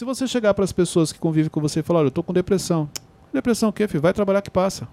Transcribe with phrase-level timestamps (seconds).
[0.00, 2.22] Se você chegar para as pessoas que convivem com você e falar, olha, eu tô
[2.22, 2.88] com depressão.
[3.34, 4.00] Depressão o quê, filho?
[4.00, 4.88] Vai trabalhar que passa.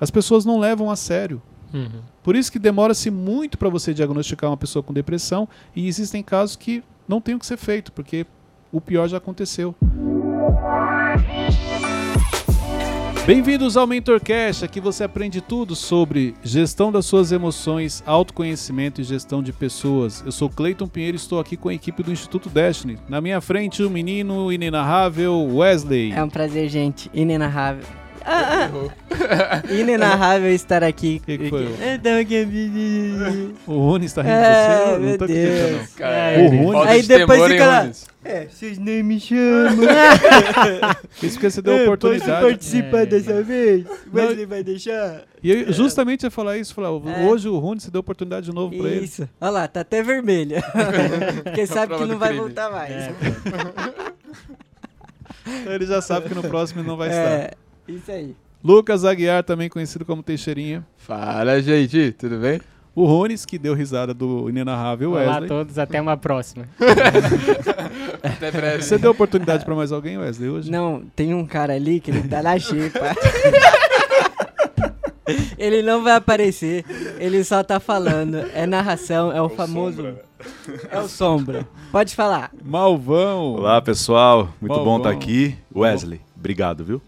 [0.00, 1.42] As pessoas não levam a sério.
[1.74, 2.00] Uhum.
[2.22, 6.54] Por isso que demora-se muito para você diagnosticar uma pessoa com depressão e existem casos
[6.54, 8.24] que não tem o que ser feito, porque
[8.70, 9.74] o pior já aconteceu.
[13.24, 19.40] Bem-vindos ao MentorCast, aqui você aprende tudo sobre gestão das suas emoções, autoconhecimento e gestão
[19.40, 20.24] de pessoas.
[20.26, 22.98] Eu sou Cleiton Pinheiro e estou aqui com a equipe do Instituto Destiny.
[23.08, 26.10] Na minha frente, o menino inenarrável Wesley.
[26.10, 27.08] É um prazer, gente.
[27.14, 28.01] Inenarrável.
[28.24, 29.62] Ah, ah.
[29.72, 31.20] Inenarrável estar aqui.
[31.26, 31.66] Que que foi?
[32.02, 33.54] Tava aqui.
[33.66, 34.94] O Rony está rindo de Ah, você?
[34.94, 35.86] Eu não tô acreditando, não.
[35.96, 37.90] Cara, O Rony- falta Aí de depois fica lá.
[38.24, 39.84] É, vocês nem me chamam.
[41.22, 42.30] Isso porque você deu Eu oportunidade.
[42.30, 43.84] Posso participar É, dessa vez?
[43.84, 44.22] Não.
[44.22, 45.22] Wesley vai deixar?
[45.42, 47.24] E eu justamente ia falar isso, falar, É.
[47.26, 49.04] hoje o Rony se deu oportunidade de novo pra ele.
[49.06, 49.28] Isso.
[49.40, 50.62] Olha lá, tá até vermelho.
[51.42, 52.44] Porque sabe que não vai crime.
[52.44, 52.92] voltar mais.
[52.92, 53.12] É,
[55.62, 57.56] Então ele já sabe que no próximo ele não vai estar.
[57.92, 58.34] É, isso aí.
[58.64, 60.86] Lucas Aguiar, também conhecido como Teixeirinha.
[60.96, 62.60] Fala, gente, tudo bem?
[62.94, 65.48] O Rones, que deu risada do inenarrável Olá a Wesley.
[65.48, 66.68] todos, até uma próxima.
[68.22, 68.82] Até breve.
[68.82, 70.70] Você deu oportunidade pra mais alguém, Wesley, hoje?
[70.70, 73.16] Não, tem um cara ali que ele tá na xepa.
[75.58, 76.84] ele não vai aparecer,
[77.18, 78.36] ele só tá falando.
[78.54, 80.14] É narração, é o, famoso.
[80.90, 81.66] É o sombra.
[81.90, 82.52] Pode falar.
[82.62, 83.54] Malvão.
[83.54, 84.54] Olá, pessoal.
[84.60, 84.96] Muito Bom, bom bom.
[84.98, 85.56] estar aqui.
[85.74, 87.02] Wesley, obrigado, viu?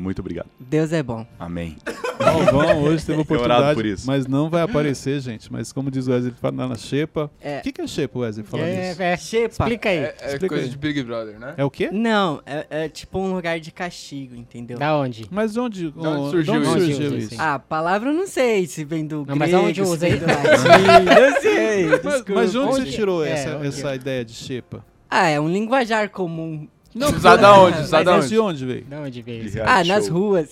[0.00, 0.46] Muito obrigado.
[0.58, 1.26] Deus é bom.
[1.38, 1.76] Amém.
[2.18, 4.06] Malvão hoje teve oportunidade, por isso.
[4.06, 5.50] mas não vai aparecer, gente.
[5.52, 7.24] Mas como diz o Wesley, ele fala na xepa.
[7.26, 7.60] O É.
[7.60, 8.44] que, que é xepa, Wesley?
[8.46, 9.02] Fala É, disso.
[9.02, 9.48] é, Xepa.
[9.64, 9.96] explica aí.
[9.98, 10.70] É, é Explica coisa aí.
[10.70, 11.54] de Big Brother, né?
[11.56, 11.90] É o quê?
[11.92, 14.78] Não, é, é tipo um lugar de castigo, entendeu?
[14.78, 15.26] Da onde?
[15.30, 16.78] Mas de onde, onde o- surgiu de onde isso?
[16.78, 17.28] surgiu Onde isso?
[17.30, 19.90] surgiu Ah, a palavra eu não sei se vem do Não, mas grego, aonde se
[19.90, 20.16] usa aí?
[20.16, 21.86] do latim, não sei.
[22.02, 22.92] Mas, mas de onde, você Onde?
[22.92, 23.66] tirou É, essa, onde?
[23.68, 24.84] essa ideia de xepa?
[25.10, 26.68] Ah, é um linguajar comum.
[26.94, 27.80] Não, Usar da onde?
[27.82, 28.38] Usar da de onde?
[28.40, 28.84] onde veio?
[28.84, 30.14] Da onde veio De Ah, nas show.
[30.18, 30.50] ruas.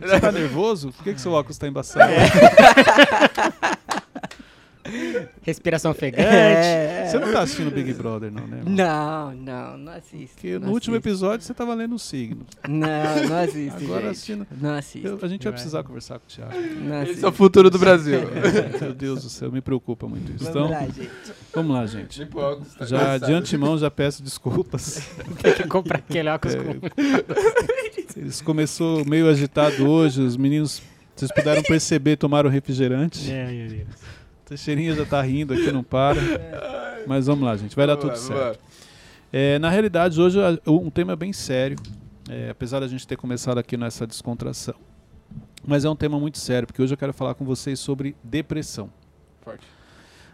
[0.00, 0.92] Você tá nervoso?
[0.92, 2.12] Por que, que seu óculos tá embaçado?
[5.42, 6.22] Respiração ofegante.
[6.26, 7.06] É.
[7.06, 8.58] Você não tá assistindo Big Brother, não, né?
[8.58, 8.74] irmão?
[8.74, 10.34] Não, não, não assisto.
[10.34, 11.08] Porque não no último assisto.
[11.08, 12.46] episódio você tava lendo o signo.
[12.68, 13.84] Não, não assisto.
[13.84, 14.10] Agora gente.
[14.10, 14.46] assistindo.
[14.60, 15.08] Não assisto.
[15.08, 16.52] Eu- a gente vai precisar conversar com o Thiago.
[16.54, 17.26] Não Esse assisto.
[17.26, 18.18] é o futuro do Brasil.
[18.20, 20.50] É, meu Deus do céu, me preocupa muito isso.
[20.52, 21.10] Vamos Então, lá, gente.
[21.54, 22.22] vamos lá, gente.
[22.34, 25.08] Óculos, tá Já de antemão já peço desculpas.
[25.42, 28.20] Tem que comprar aquele óculos É, com...
[28.20, 30.82] Eles começou meio agitado hoje, os meninos,
[31.14, 33.30] vocês puderam perceber, tomaram refrigerante.
[33.30, 33.88] É, meu Deus.
[34.50, 36.20] Teixeirinha já tá rindo aqui, não para.
[37.06, 38.58] Mas vamos lá, gente, vai dar tudo certo.
[39.32, 41.76] É, na realidade, hoje um tema bem sério,
[42.28, 44.74] é, apesar da gente ter começado aqui nessa descontração.
[45.64, 48.90] Mas é um tema muito sério, porque hoje eu quero falar com vocês sobre depressão.
[49.40, 49.64] Forte.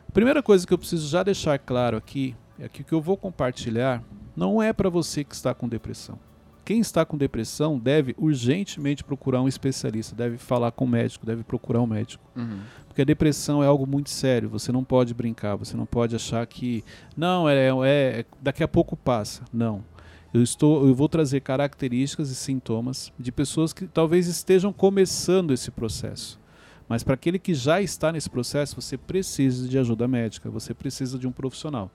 [0.09, 3.03] A primeira coisa que eu preciso já deixar claro aqui é que o que eu
[3.03, 4.03] vou compartilhar
[4.34, 6.19] não é para você que está com depressão.
[6.66, 11.44] Quem está com depressão deve urgentemente procurar um especialista, deve falar com o médico, deve
[11.44, 12.25] procurar um médico.
[12.34, 12.59] Uhum.
[12.88, 16.44] Porque a depressão é algo muito sério, você não pode brincar, você não pode achar
[16.44, 16.82] que
[17.16, 19.44] não, é, é daqui a pouco passa.
[19.53, 19.84] Não.
[20.34, 25.71] Eu estou eu vou trazer características e sintomas de pessoas que talvez estejam começando esse
[25.71, 26.37] processo.
[26.88, 31.16] Mas para aquele que já está nesse processo, você precisa de ajuda médica, você precisa
[31.16, 31.93] de um profissional.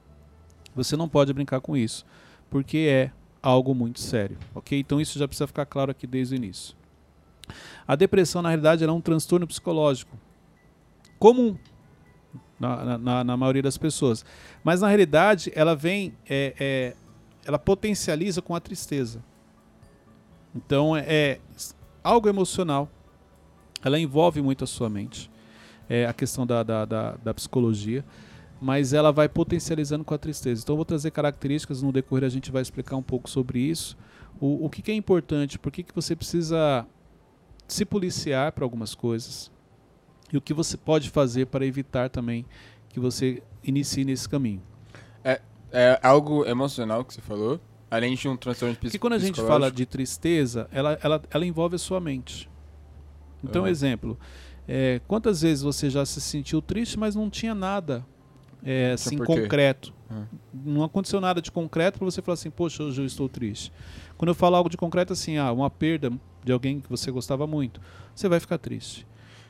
[0.73, 2.05] Você não pode brincar com isso,
[2.49, 3.11] porque é
[3.41, 4.79] algo muito sério, ok?
[4.79, 6.75] Então isso já precisa ficar claro aqui desde o início.
[7.87, 10.17] A depressão, na realidade, é um transtorno psicológico
[11.19, 11.57] comum
[12.59, 14.23] na, na- na, na maioria das pessoas.
[14.63, 16.95] Mas na realidade, ela vem, é, é,
[17.45, 19.23] ela potencializa com a tristeza.
[20.55, 21.39] Então é, é
[22.03, 22.89] algo emocional.
[23.83, 25.29] Ela envolve muito a sua mente.
[25.89, 28.05] É a questão da, da, da, da psicologia.
[28.61, 30.61] Mas ela vai potencializando com a tristeza.
[30.61, 33.97] Então eu vou trazer características, no decorrer a gente vai explicar um pouco sobre isso.
[34.39, 36.85] O, o que, que é importante, por que, que você precisa
[37.67, 39.51] se policiar para algumas coisas
[40.31, 42.45] e o que você pode fazer para evitar também
[42.89, 44.61] que você inicie nesse caminho.
[45.73, 47.59] É algo emocional que você falou,
[47.89, 49.01] além de um transtorno Porque psicológico.
[49.01, 52.49] quando a gente fala de tristeza, ela, ela, ela envolve a sua mente.
[53.41, 53.71] Então, Aham.
[53.71, 54.19] exemplo,
[54.67, 58.05] é, quantas vezes você já se sentiu triste, mas não tinha nada
[58.63, 59.93] é, assim concreto?
[60.09, 60.27] Aham.
[60.53, 63.71] Não aconteceu nada de concreto para você falar assim, poxa, hoje eu estou triste.
[64.17, 66.11] Quando eu falo algo de concreto, assim, ah, uma perda
[66.43, 67.79] de alguém que você gostava muito,
[68.15, 69.05] você vai ficar triste.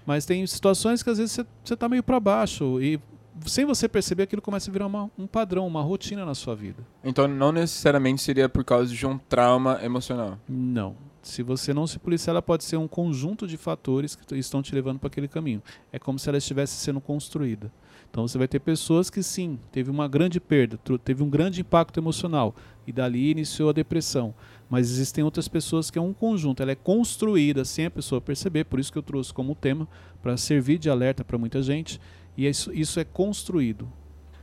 [0.05, 1.31] Mas tem situações que às vezes
[1.63, 2.99] você- está meio para baixo e
[3.45, 6.83] sem você perceber aquilo começa a virar uma- um padrão, uma rotina na sua vida.
[7.03, 10.37] Então não necessariamente seria por causa de um trauma emocional.
[10.47, 10.95] Não.
[11.23, 14.73] Se você não se policiar, ela pode ser um conjunto de fatores que estão te
[14.73, 15.61] levando para aquele caminho.
[15.93, 17.71] É como se ela estivesse sendo construída.
[18.11, 21.97] Então você vai ter pessoas que sim, teve uma grande perda, teve um grande impacto
[21.97, 22.53] emocional
[22.85, 24.35] e dali iniciou a depressão.
[24.69, 28.65] Mas existem outras pessoas que é um conjunto, ela é construída sem a pessoa perceber,
[28.65, 29.87] por isso que eu trouxe como tema
[30.21, 32.01] para servir de alerta para muita gente,
[32.37, 33.89] e isso, isso é construído.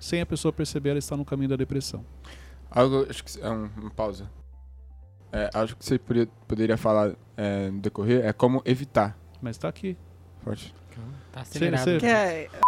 [0.00, 2.05] Sem a pessoa perceber, ela está no caminho da depressão.
[2.70, 4.31] Algo, acho que é um, uma pausa.
[5.31, 9.19] É, acho que você poderia, poderia falar é, no decorrer é como evitar.
[9.43, 9.94] Mas está aqui.
[10.43, 10.75] Forte.
[11.32, 11.85] Tá acelerado.
[11.85, 12.59] Você- Que é- Você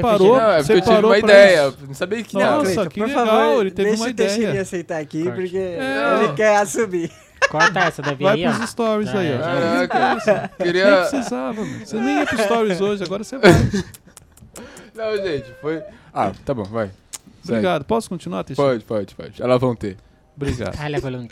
[0.00, 1.68] parou, Não, é eu tive parou uma ideia.
[1.68, 1.78] isso.
[1.86, 2.60] Não sabia que Nossa, não.
[2.62, 4.62] Cleiton, que por legal, favor, ele teve deixa uma o Teixeirinha ideia.
[4.62, 5.36] aceitar aqui, Corte.
[5.40, 6.18] porque É.
[6.24, 7.10] ele quer assumir.
[7.50, 8.52] Corta essa, Davi, Vai aí, ó.
[8.54, 9.86] pros stories Já aí, ó.
[9.88, 10.96] Caraca, Nem queria.
[11.08, 11.86] precisava, mano.
[11.86, 13.50] Você nem ia pro stories hoje, agora você vai.
[14.94, 15.82] Não, gente, foi.
[16.12, 16.86] Ah, tá bom, vai.
[17.42, 17.58] Segue.
[17.58, 17.84] Obrigado.
[17.84, 18.70] Posso continuar, Teixeira?
[18.70, 19.42] Pode, pode, pode.
[19.42, 19.96] Elas vão ter.
[20.36, 20.76] Obrigado.
[21.00, 21.28] Coluna.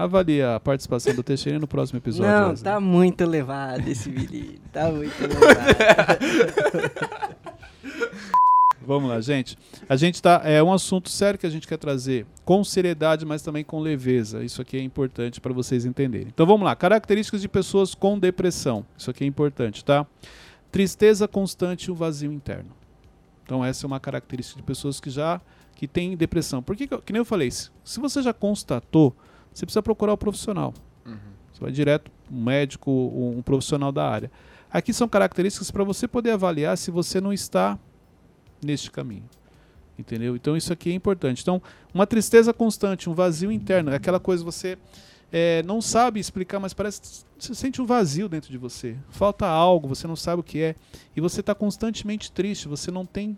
[0.00, 2.32] Avalia a participação do Teixeira no próximo episódio.
[2.32, 2.72] Não, Wesley.
[2.72, 4.58] tá muito elevado esse menino.
[4.72, 6.18] Tá muito elevado.
[8.80, 9.58] Vamos lá, gente.
[9.86, 10.40] A gente tá.
[10.42, 14.42] É um assunto sério que a gente quer trazer com seriedade, mas também com leveza.
[14.42, 16.28] Isso aqui é importante para vocês entenderem.
[16.28, 16.74] Então vamos lá.
[16.74, 18.86] Características de pessoas com depressão.
[18.96, 20.06] Isso aqui é importante, tá?
[20.72, 22.70] Tristeza constante e um vazio interno.
[23.44, 25.42] Então essa é uma característica de pessoas que já
[25.74, 26.62] que têm depressão.
[26.62, 29.14] Porque que nem eu falei, se se você já constatou,
[29.52, 30.72] você precisa procurar o profissional.
[31.04, 31.16] Uhum.
[31.52, 34.30] Você vai direto um médico, um, um profissional da área.
[34.72, 37.78] Aqui são características para você poder avaliar se você não está
[38.64, 39.28] neste caminho.
[39.98, 40.36] Entendeu?
[40.36, 41.42] Então isso aqui é importante.
[41.42, 41.60] Então,
[41.92, 44.78] uma tristeza constante, um vazio interno, é aquela coisa que você
[45.32, 47.08] é, não sabe explicar, mas parece que
[47.38, 48.96] você sente um vazio dentro de você.
[49.10, 50.74] Falta algo, você não sabe o que é.
[51.14, 53.36] E você está constantemente triste, você não tem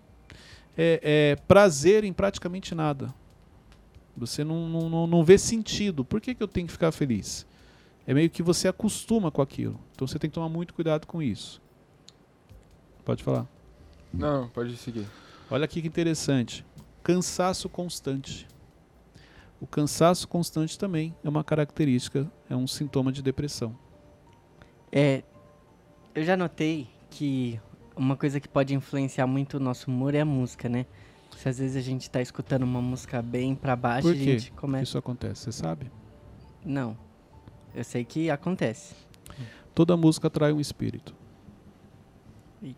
[0.76, 3.12] é, é, prazer em praticamente nada.
[4.17, 6.05] Você não, não, não, não vê sentido.
[6.05, 7.47] Por que, que eu tenho que ficar feliz?
[8.06, 9.79] É meio que você acostuma com aquilo.
[9.94, 11.61] Então você tem que tomar muito cuidado com isso.
[13.05, 13.47] Pode falar.
[14.12, 15.06] Não, pode seguir.
[15.50, 16.64] Olha aqui que interessante.
[17.03, 18.47] Cansaço constante.
[19.61, 23.76] O cansaço constante também é uma característica, é um sintoma de depressão.
[24.91, 25.23] É,
[26.15, 27.61] eu já notei que
[27.94, 30.85] uma coisa que pode influenciar muito o nosso humor é a música, né?
[31.37, 34.52] Se às vezes a gente tá escutando uma música bem pra baixo, Por a gente
[34.52, 34.84] começa.
[34.84, 35.43] isso acontece?
[35.44, 35.90] Você sabe?
[36.64, 36.96] Não.
[37.75, 38.94] Eu sei que acontece.
[39.75, 41.14] Toda música atrai um espírito.
[42.62, 42.76] Eita.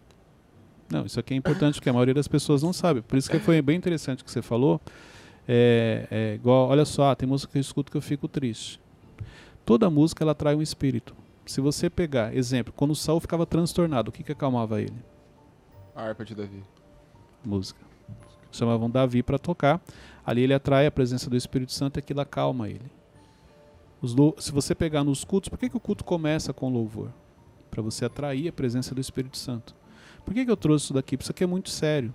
[0.91, 3.03] Não, isso aqui é importante porque a maioria das pessoas não sabe.
[3.03, 4.81] Por isso que foi bem interessante o que você falou.
[5.47, 8.81] É, é igual, olha só, tem música que eu escuto que eu fico triste.
[9.67, 11.15] Toda música ela atrai um espírito.
[11.45, 14.97] Se você pegar, exemplo, quando o Saul ficava transtornado, o que, que acalmava ele?
[15.95, 16.63] A harpa de Davi.
[17.45, 17.84] música.
[18.57, 19.81] Chamavam Davi para tocar.
[20.25, 22.91] Ali ele atrai a presença do Espírito Santo e aquilo acalma ele.
[24.39, 27.11] Se você pegar nos cultos, por que, que o culto começa com louvor?
[27.71, 29.75] Para você atrair a presença do Espírito Santo.
[30.25, 31.17] Por que, que eu trouxe isso daqui?
[31.17, 32.13] Porque Isso aqui é muito sério.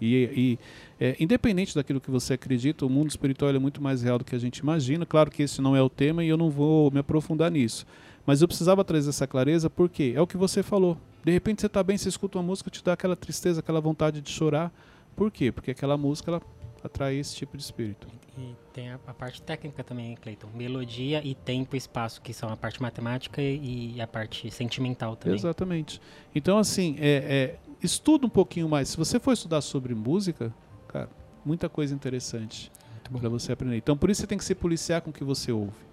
[0.00, 0.58] E, e,
[1.00, 4.34] é, independente daquilo que você acredita, o mundo espiritual é muito mais real do que
[4.34, 5.06] a gente imagina.
[5.06, 7.86] Claro que esse não é o tema e eu não vou me aprofundar nisso.
[8.26, 10.98] Mas eu precisava trazer essa clareza porque é o que você falou.
[11.24, 14.20] De repente você está bem, você escuta uma música, te dá aquela tristeza, aquela vontade
[14.20, 14.72] de chorar.
[15.16, 15.50] Por quê?
[15.50, 16.42] Porque aquela música ela
[16.84, 18.06] atrai esse tipo de espírito.
[18.38, 20.48] E tem a, a parte técnica também, Cleiton.
[20.54, 25.38] Melodia e tempo e espaço, que são a parte matemática e a parte sentimental também.
[25.38, 26.00] Exatamente.
[26.34, 28.90] Então, assim, é, é, estuda um pouquinho mais.
[28.90, 30.54] Se você for estudar sobre música,
[30.86, 31.08] cara,
[31.44, 32.70] muita coisa interessante
[33.10, 33.76] para você aprender.
[33.78, 35.86] Então, por isso você tem que se policiar com o que você ouve.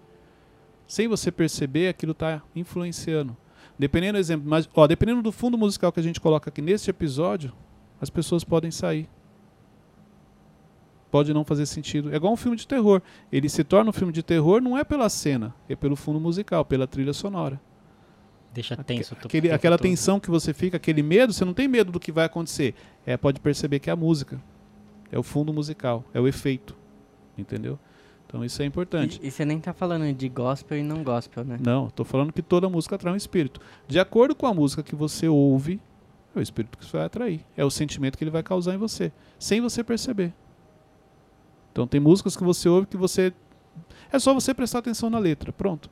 [0.85, 3.37] Sem você perceber, aquilo está influenciando.
[3.79, 6.89] Dependendo do exemplo, mas, ó, dependendo do fundo musical que a gente coloca aqui neste
[6.89, 7.53] episódio,
[8.03, 9.07] as pessoas podem sair.
[11.09, 12.11] Pode não fazer sentido.
[12.11, 13.01] É igual um filme de terror.
[13.31, 16.65] Ele se torna um filme de terror não é pela cena, é pelo fundo musical,
[16.65, 17.61] pela trilha sonora.
[18.53, 19.15] Deixa tenso.
[19.23, 19.87] Aquele, aquela todo.
[19.87, 22.75] tensão que você fica, aquele medo, você não tem medo do que vai acontecer.
[23.05, 24.41] É, pode perceber que é a música.
[25.09, 26.75] É o fundo musical, é o efeito.
[27.37, 27.79] Entendeu?
[28.27, 29.17] Então isso é importante.
[29.23, 31.57] E, e você nem tá falando de gospel e não gospel, né?
[31.63, 33.61] Não, estou falando que toda música atrai um espírito.
[33.87, 35.79] De acordo com a música que você ouve,
[36.35, 37.41] é o espírito que você vai atrair.
[37.55, 40.33] É o sentimento que ele vai causar em você, sem você perceber.
[41.71, 43.33] Então tem músicas que você ouve que você.
[44.11, 45.51] É só você prestar atenção na letra.
[45.51, 45.89] Pronto.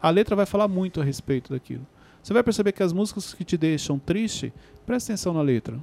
[0.00, 1.86] A letra vai falar muito a respeito daquilo.
[2.22, 4.52] Você vai perceber que as músicas que te deixam triste,
[4.86, 5.78] presta atenção na letra.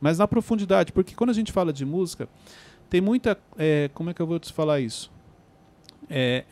[0.00, 2.28] Mas na profundidade, porque quando a gente fala de música,
[2.88, 3.38] tem muita.
[3.58, 5.10] é, como é que eu vou te falar isso?
[6.08, 6.44] É,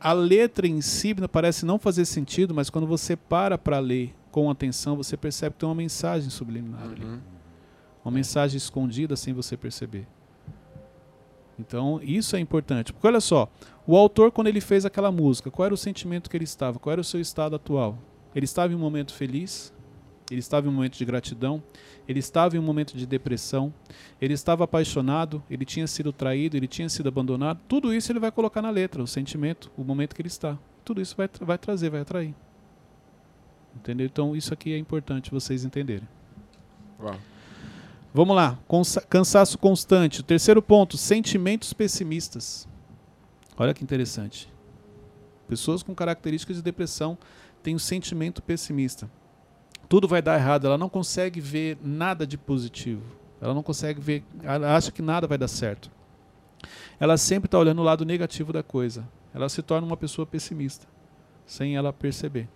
[0.00, 4.50] a letra em si parece não fazer sentido, mas quando você para para ler com
[4.50, 7.04] atenção, você percebe que tem uma mensagem subliminar ali.
[7.04, 7.20] Uhum.
[8.04, 10.08] Uma mensagem escondida sem você perceber.
[11.56, 12.92] Então, isso é importante.
[12.92, 13.48] Porque olha só,
[13.86, 16.80] o autor, quando ele fez aquela música, qual era o sentimento que ele estava?
[16.80, 17.96] Qual era o seu estado atual?
[18.34, 19.72] Ele estava em um momento feliz?
[20.30, 21.62] ele estava em um momento de gratidão,
[22.08, 23.72] ele estava em um momento de depressão,
[24.18, 27.60] ele estava apaixonado, ele tinha sido traído, ele tinha sido abandonado.
[27.68, 30.58] Tudo isso ele vai colocar na letra, o sentimento, o momento que ele está.
[30.82, 32.34] Tudo isso vai, vai trazer, vai atrair.
[33.76, 34.06] Entendeu?
[34.06, 36.08] Então isso aqui é importante vocês entenderem.
[37.00, 37.16] Uau.
[38.12, 40.20] Vamos lá, Consa cansaço constante.
[40.20, 42.68] O terceiro ponto, sentimentos pessimistas.
[43.56, 44.48] Olha que interessante.
[45.48, 47.18] Pessoas com características de depressão
[47.62, 49.10] têm um sentimento pessimista.
[49.88, 53.02] Tudo vai dar errado, ela não consegue ver nada de positivo.
[53.40, 55.90] Ela não consegue ver, ela acha que nada vai dar certo.
[56.98, 59.06] Ela sempre está olhando o lado negativo da coisa.
[59.34, 60.86] Ela se torna uma pessoa pessimista,
[61.44, 62.48] sem ela perceber.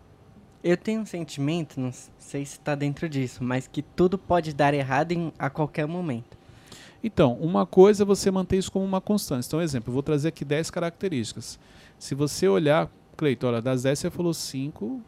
[0.69, 4.75] Eu tenho um sentimento, não sei se está dentro disso, mas que tudo pode dar
[4.75, 6.37] errado em, a qualquer momento.
[7.03, 9.49] Então, uma coisa é você manter isso como uma constância.
[9.49, 11.59] Então, exemplo, eu vou trazer aqui 10 características.
[11.99, 15.01] Se você olhar, Cleiton, olha, das 10 você falou 5,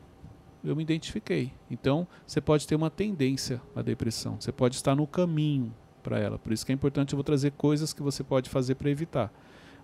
[0.64, 1.52] eu me identifiquei.
[1.70, 4.40] Então, você pode ter uma tendência à depressão.
[4.40, 6.38] Você pode estar no caminho para ela.
[6.38, 9.30] Por isso que é importante eu vou trazer coisas que você pode fazer para evitar.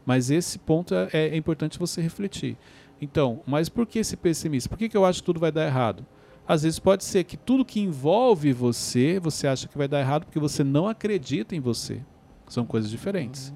[0.07, 2.57] Mas esse ponto é, é, importante você refletir.
[3.01, 4.71] Então, mas por que esse pessimismo?
[4.71, 6.05] Por que, que eu acho que tudo vai dar errado?
[6.49, 10.25] Às vezes pode ser que tudo que envolve você, você acha que vai dar errado
[10.25, 12.01] porque você não acredita em você.
[12.49, 13.53] São coisas diferentes.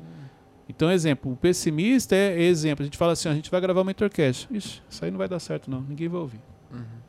[0.69, 2.83] Então, exemplo, o pessimista é exemplo.
[2.83, 4.49] A gente fala assim, a gente vai gravar uma intercast.
[4.51, 6.41] Ixi, isso aí não vai dar certo não, ninguém vai ouvir.
[6.73, 7.01] Uhum.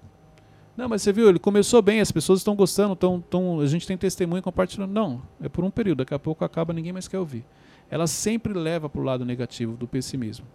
[0.78, 3.86] Não, mas você viu, ele começou bem, as pessoas estão gostando, tão, tão, a gente
[3.86, 4.92] tem testemunho compartilhando.
[4.92, 7.46] Não, é por um período, daqui a pouco acaba, ninguém mais quer ouvir.
[7.90, 10.46] Ela sempre leva para o lado negativo do pessimismo.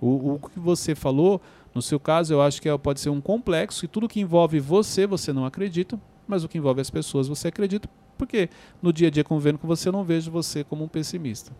[0.00, 1.40] O, o que você falou,
[1.74, 4.58] no seu caso, eu acho que é, pode ser um complexo, e tudo que envolve
[4.58, 8.48] você, você não acredita, mas o que envolve as pessoas, você acredita, porque
[8.82, 11.52] no dia a dia convivendo com você, eu não vejo você como um pessimista.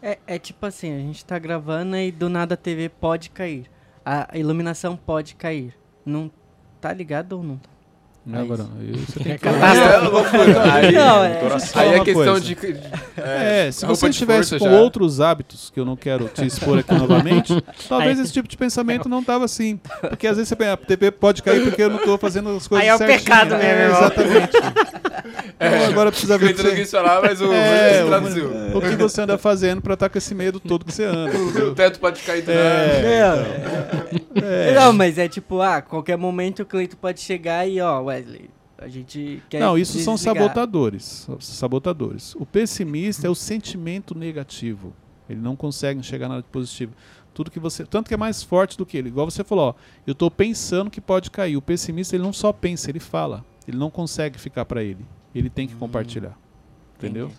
[0.00, 3.70] É, é tipo assim, a gente está gravando e do nada a TV pode cair.
[4.04, 5.74] A iluminação pode cair.
[6.04, 6.30] Não
[6.80, 7.70] tá ligado ou não tá?
[8.26, 8.82] Não, agora não.
[8.82, 9.46] Eu, você tem que...
[10.72, 11.40] Aí, Não, é-
[11.74, 12.56] aí é questão de.
[13.16, 14.70] É, se roupa você estivesse com já.
[14.70, 17.52] outros hábitos, que eu não quero te expor aqui novamente,
[17.88, 19.78] talvez Aí- esse tipo de pensamento não tava assim.
[20.00, 22.66] Porque às vezes você pensa, a TV pode cair porque eu não tô fazendo as
[22.66, 23.20] coisas Aí é o certinho.
[23.20, 23.86] pecado mesmo, É.
[23.88, 24.56] Exatamente.
[25.60, 28.96] Então, agora precisa ver o você, quis falar, mas o É, é, o- o que
[28.96, 31.30] você anda fazendo pra estar com esse medo todo que você anda.
[31.36, 31.74] O entendeu?
[31.74, 32.50] teto pode cair do.
[32.50, 33.34] É,
[34.36, 34.74] é.
[34.74, 38.88] Não, mas é tipo, ah, qualquer momento o Cleito pode chegar e, ó, Wesley, a
[38.88, 40.42] gente quer Não, isso são desligar.
[40.42, 41.28] sabotadores.
[41.40, 42.34] Sabotadores.
[42.36, 44.92] O pessimista é o sentimento negativo.
[45.28, 46.92] Ele não consegue enxergar nada de positivo.
[47.32, 49.08] Tudo que você, tanto que é mais forte do que ele.
[49.08, 49.74] Igual você falou, ó,
[50.06, 51.56] eu estou pensando que pode cair.
[51.56, 53.44] O pessimista ele não só pensa, ele fala.
[53.66, 55.04] Ele não consegue ficar para ele.
[55.34, 56.38] Ele tem que compartilhar.
[56.96, 57.30] Entendeu?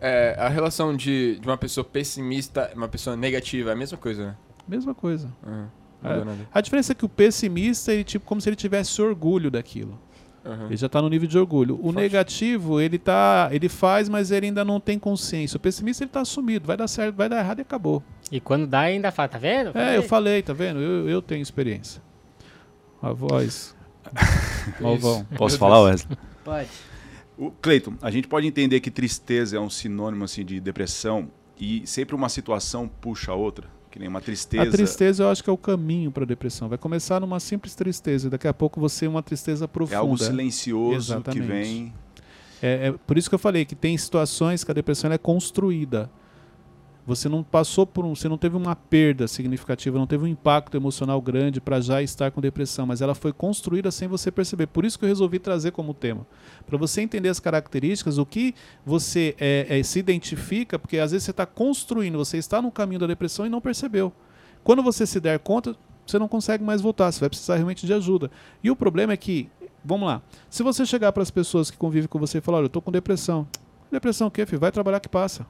[0.00, 3.98] É, a relação de, de uma pessoa pessimista e uma pessoa negativa é a mesma
[3.98, 4.36] coisa, né?
[4.66, 5.30] Mesma coisa.
[5.46, 5.66] Uhum.
[6.02, 6.46] É.
[6.52, 9.98] A diferença é que o pessimista, ele tipo como se ele tivesse orgulho daquilo.
[10.44, 10.66] Uhum.
[10.66, 11.74] Ele já está no nível de orgulho.
[11.74, 11.96] O Forte.
[11.96, 15.56] negativo, ele tá, ele faz, mas ele ainda não tem consciência.
[15.56, 18.02] O pessimista, ele está assumido, vai dar certo, vai dar errado e acabou.
[18.32, 19.76] E quando dá, ainda fala, tá vendo?
[19.76, 20.80] É, eu falei, tá vendo?
[20.80, 22.00] Eu, eu tenho experiência.
[23.02, 23.76] A voz.
[24.80, 25.26] Malvão.
[25.36, 25.82] Posso falar.
[25.82, 26.16] Wesley?
[26.44, 26.68] Pode.
[27.36, 31.86] O Cleiton, a gente pode entender que tristeza é um sinônimo assim de depressão e
[31.86, 34.62] sempre uma situação puxa a outra, que nem uma tristeza.
[34.62, 36.68] A tristeza eu acho que é o caminho para a depressão.
[36.68, 39.98] Vai começar numa simples tristeza e daqui a pouco você é uma tristeza é profunda.
[39.98, 41.46] algo silencioso que Exatamente.
[41.46, 41.92] vem.
[42.62, 46.10] É, é por isso que eu falei que tem situações que a depressão é construída.
[47.06, 50.76] Você não passou por um, você não teve uma perda significativa, não teve um impacto
[50.76, 54.66] emocional grande para já estar com depressão, mas ela foi construída sem você perceber.
[54.66, 56.26] Por isso que eu resolvi trazer como tema,
[56.66, 58.54] para você entender as características, o que
[58.84, 63.00] você é, é, se identifica, porque às vezes você está construindo, você está no caminho
[63.00, 64.12] da depressão e não percebeu.
[64.62, 65.74] Quando você se der conta,
[66.06, 68.30] você não consegue mais voltar, você vai precisar realmente de ajuda.
[68.62, 69.48] E o problema é que,
[69.84, 72.64] vamos lá, se você chegar para as pessoas que convivem com você e falar, olha,
[72.64, 73.48] eu estou com depressão.
[73.90, 74.60] Depressão o quê, filho?
[74.60, 75.46] Vai trabalhar que passa.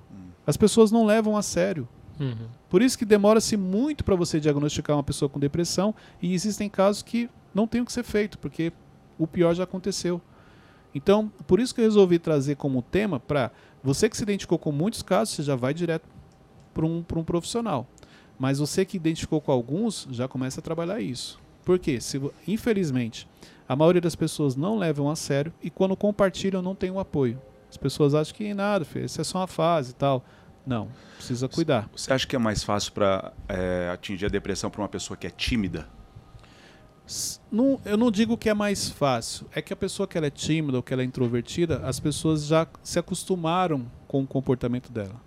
[0.46, 1.88] As pessoas não levam a sério.
[2.18, 2.48] Uhum.
[2.68, 7.02] Por isso que demora-se muito para você diagnosticar uma pessoa com depressão e existem casos
[7.02, 8.72] que não tem o que ser feito, porque
[9.18, 10.20] o pior já aconteceu.
[10.94, 13.50] Então, por isso que eu resolvi trazer como tema para
[13.82, 16.06] você que se identificou com muitos casos, você já vai direto
[16.74, 17.86] para um, pra um profissional.
[18.38, 21.40] Mas você que identificou com alguns, já começa a trabalhar isso.
[21.64, 22.00] Por quê?
[22.00, 23.28] Se, infelizmente,
[23.68, 27.40] a maioria das pessoas não levam a sério e quando compartilham não tem o apoio.
[27.70, 30.24] As pessoas acham que nada, filho, isso é só uma fase e tal.
[30.66, 31.88] Não, precisa cuidar.
[31.96, 33.32] Você acha que é mais fácil para
[33.94, 35.88] atingir a depressão para uma pessoa que é tímida?
[37.50, 39.46] Não, eu não digo que é mais fácil.
[39.54, 42.44] É que a pessoa que ela é tímida ou que ela é introvertida, as pessoas
[42.44, 45.20] já se acostumaram com o comportamento dela.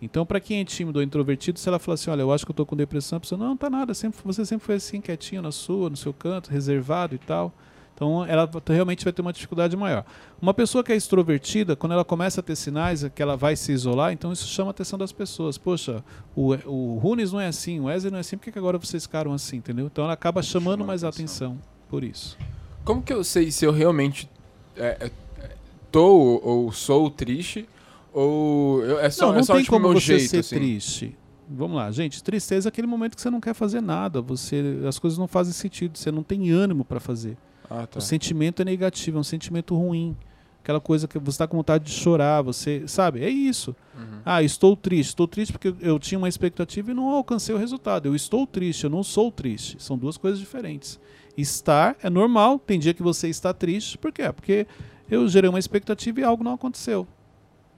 [0.00, 2.50] Então, para quem é tímido ou introvertido, se ela falar assim, olha, eu acho que
[2.50, 5.00] eu tô com depressão, a pessoa, não, não tá nada, sempre, você sempre foi assim,
[5.00, 7.52] quietinho na sua, no seu canto, reservado e tal.
[7.94, 10.04] Então ela realmente vai ter uma dificuldade maior.
[10.40, 13.70] Uma pessoa que é extrovertida, quando ela começa a ter sinais que ela vai se
[13.70, 15.56] isolar, então isso chama a atenção das pessoas.
[15.58, 16.02] Poxa,
[16.34, 18.78] o, o Runes não é assim, o Wesley não é assim, por que, que agora
[18.78, 19.86] vocês ficaram assim, entendeu?
[19.86, 21.52] Então ela acaba chamando Chama mais a atenção.
[21.52, 22.36] atenção por isso.
[22.84, 24.28] Como que eu sei se eu realmente
[24.76, 25.10] é, é,
[25.92, 27.68] tô ou, ou sou triste?
[28.12, 30.38] Ou eu- é só, não, não é só tem tipo, como meu você jeito, ser
[30.38, 30.56] assim?
[30.56, 31.16] triste.
[31.48, 32.22] Vamos lá, gente.
[32.22, 34.20] Tristeza é aquele momento que você não quer fazer nada.
[34.22, 35.98] Você, as coisas não fazem sentido.
[35.98, 37.36] Você não tem ânimo para fazer.
[37.72, 37.98] Ah, tá.
[37.98, 40.16] O sentimento é negativo, é um sentimento ruim.
[40.62, 43.24] Aquela coisa que você está com vontade de chorar, você sabe?
[43.24, 43.74] É isso.
[43.98, 44.20] Uhum.
[44.24, 45.08] Ah, estou triste.
[45.08, 48.06] Estou triste porque eu tinha uma expectativa e não alcancei o resultado.
[48.06, 49.82] Eu estou triste, eu não sou triste.
[49.82, 51.00] São duas coisas diferentes.
[51.36, 52.60] Estar é normal.
[52.60, 53.98] Tem dia que você está triste.
[53.98, 54.30] Por quê?
[54.32, 54.66] Porque
[55.10, 57.08] eu gerei uma expectativa e algo não aconteceu.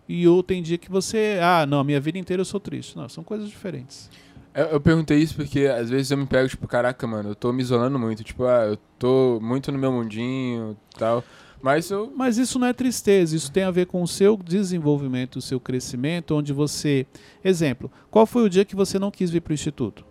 [0.06, 2.96] E ou tem dia que você, ah, não, a minha vida inteira eu sou triste.
[2.96, 4.10] Não, são coisas diferentes.
[4.54, 7.52] Eu, eu perguntei isso porque às vezes eu me pego, tipo, caraca, mano, eu tô
[7.52, 8.22] me isolando muito.
[8.22, 11.24] Tipo, ah, eu tô muito no meu mundinho tal.
[11.60, 12.12] Mas eu.
[12.14, 15.58] Mas isso não é tristeza, isso tem a ver com o seu desenvolvimento, o seu
[15.58, 17.06] crescimento, onde você.
[17.42, 20.04] Exemplo, qual foi o dia que você não quis vir para o instituto?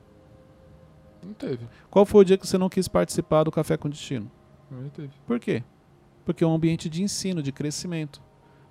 [1.24, 1.66] Não teve.
[1.90, 4.30] Qual foi o dia que você não quis participar do Café com Destino?
[4.70, 5.12] Não teve.
[5.26, 5.64] Por quê?
[6.26, 8.22] Porque é um ambiente de ensino, de crescimento.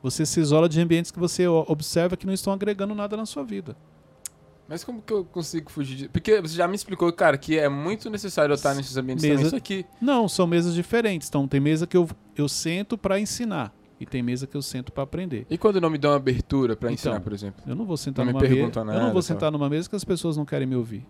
[0.02, 3.45] Você se isola de ambientes que você observa que não estão agregando nada na sua
[3.45, 3.76] vida.
[4.69, 6.11] Mas como que eu consigo fugir disso?
[6.11, 9.42] Porque você já me explicou, cara, que é muito necessário eu estar nesses ambientes Mesa-.
[9.42, 9.85] Isso aqui.
[10.00, 11.28] Não, são mesas diferentes.
[11.28, 14.90] Então, tem mesa que eu, eu sento para ensinar e tem mesa que eu sento
[14.90, 15.47] para aprender.
[15.50, 17.62] E quando não me dão abertura pra Então, ensinar, por exemplo?
[17.66, 18.54] Eu não vou sentar Não numa mesa.
[18.54, 19.28] Eu não vou só.
[19.35, 21.07] sentar numa mesa que as pessoas não querem me ouvir.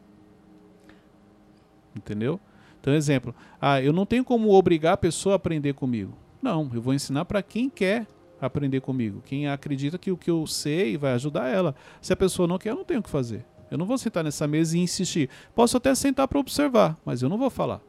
[1.95, 2.41] Entendeu?
[2.81, 6.13] Então, exemplo, ah, eu não tenho como obrigar a pessoa a aprender comigo.
[6.41, 8.07] Não, eu vou ensinar para quem quer
[8.47, 11.75] aprender comigo, quem acredita que o que eu sei vai ajudar ela.
[12.01, 13.45] Se a pessoa não quer, eu não tenho o que fazer.
[13.71, 15.31] Eu não vou sentar nessa mesa e insistir.
[15.55, 17.81] Posso até sentar para observar, mas eu não vou falar.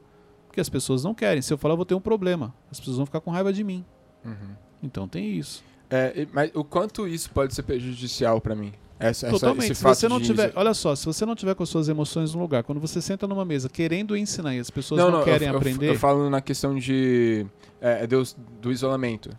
[0.48, 1.42] Porque as pessoas não querem.
[1.42, 2.54] Se eu falar, eu vou ter um problema.
[2.72, 3.84] As pessoas vão ficar com raiva de mim.
[4.24, 4.56] Uhum.
[4.82, 5.64] Então tem isso.
[5.90, 8.72] É, mas o quanto isso pode ser prejudicial pra mim?
[9.00, 9.72] Essa, essa- Totalmente.
[9.72, 11.90] esse Se você não de- tiver, olha só, se você não tiver com as suas
[11.90, 15.26] emoções no lugar, quando você senta numa mesa querendo ensinar e as pessoas não, eu-
[15.26, 17.46] querem eu, aprender, Eu, falo na questão de.
[17.82, 19.30] É, Deus, do isolamento.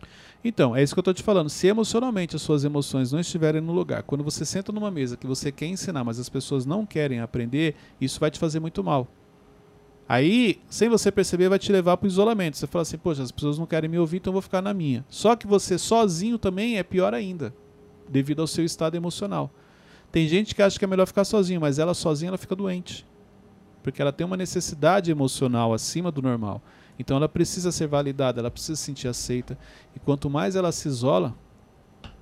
[0.44, 1.48] Então é isso que eu tô te falando.
[1.48, 5.26] Se emocionalmente as suas emoções não estiverem no lugar, quando você senta numa mesa que
[5.26, 9.08] você quer ensinar, mas as pessoas não querem aprender, isso vai te fazer muito mal.
[10.06, 12.58] Aí, sem você perceber, vai te levar para o isolamento.
[12.58, 14.74] Você fala assim, poxa, as pessoas não querem me ouvir, então eu vou ficar na
[14.74, 15.04] minha.
[15.08, 17.54] Só que você sozinho também é pior ainda,
[18.08, 19.50] devido ao seu estado emocional.
[20.12, 23.06] Tem gente que acha que é melhor ficar sozinho, mas ela sozinha ela fica doente.
[23.82, 26.62] Porque ela tem uma necessidade emocional acima do normal.
[26.98, 29.58] Então ela precisa ser validada, ela precisa se sentir aceita.
[29.94, 31.34] E quanto mais ela se isola,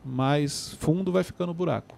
[0.04, 1.96] mais fundo vai ficando o buraco.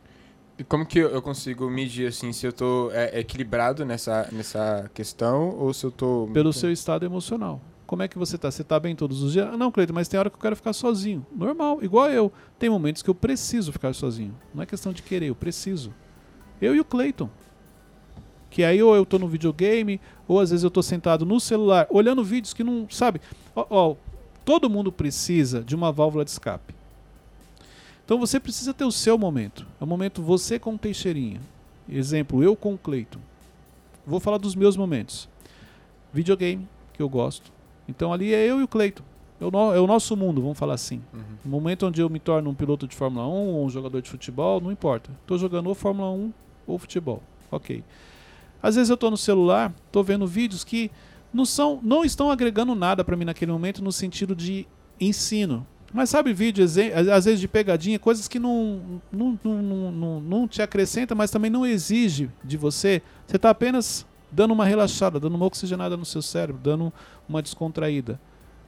[0.58, 5.50] E como que eu consigo medir, assim, se eu tô é, equilibrado nessa, nessa questão
[5.58, 6.28] ou se eu tô.
[6.32, 7.60] Pelo seu estado emocional.
[7.86, 8.50] Como é que você tá?
[8.50, 9.48] Você tá bem todos os dias?
[9.52, 11.26] Ah, Não, Cleiton, mas tem hora que eu quero ficar sozinho.
[11.34, 12.32] Normal, igual eu.
[12.58, 14.34] Tem momentos que eu preciso ficar sozinho.
[14.54, 15.92] Não é questão de querer, eu preciso.
[16.60, 17.28] Eu e o Cleiton.
[18.54, 21.88] Que aí ou eu tô no videogame, ou às vezes eu tô sentado no celular,
[21.90, 22.86] olhando vídeos que não.
[22.88, 23.20] Sabe?
[23.52, 23.96] Ó, ó,
[24.44, 26.72] todo mundo precisa de uma válvula de escape.
[28.04, 29.66] Então você precisa ter o seu momento.
[29.80, 31.40] É o momento você com o Teixeirinha.
[31.88, 33.18] Exemplo, eu com o Cleiton.
[34.06, 35.28] Vou falar dos meus momentos.
[36.12, 37.50] Videogame, que eu gosto.
[37.88, 39.02] Então ali é eu e o Cleiton.
[39.40, 41.02] É o, é o nosso mundo, vamos falar assim.
[41.12, 41.20] Uhum.
[41.44, 44.08] No momento onde eu me torno um piloto de Fórmula 1 ou um jogador de
[44.08, 45.10] futebol, não importa.
[45.22, 46.32] Estou jogando ou Fórmula 1
[46.68, 47.20] ou futebol.
[47.50, 47.82] Ok.
[48.64, 50.90] Às vezes eu estou no celular, estou vendo vídeos que
[51.32, 54.66] não, são, não estão agregando nada para mim naquele momento no sentido de
[54.98, 55.66] ensino.
[55.92, 60.20] Mas sabe vídeo, exe- às vezes de pegadinha, coisas que não, não, não, não, não,
[60.20, 63.02] não te acrescenta, mas também não exige de você.
[63.26, 66.92] Você está apenas dando uma relaxada, dando uma oxigenada no seu cérebro, dando
[67.28, 68.18] uma descontraída.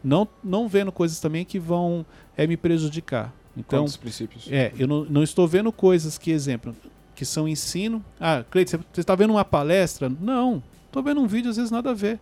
[0.04, 2.04] Não, não vendo coisas também que vão
[2.36, 3.32] é, me prejudicar.
[3.56, 4.46] Então, Quantos princípios?
[4.52, 6.76] é, eu não, não estou vendo coisas que, exemplo,
[7.16, 8.04] que são ensino.
[8.20, 10.08] Ah, Cleiton, você está vendo uma palestra?
[10.08, 10.62] Não.
[10.86, 12.20] Estou vendo um vídeo, às vezes nada a ver.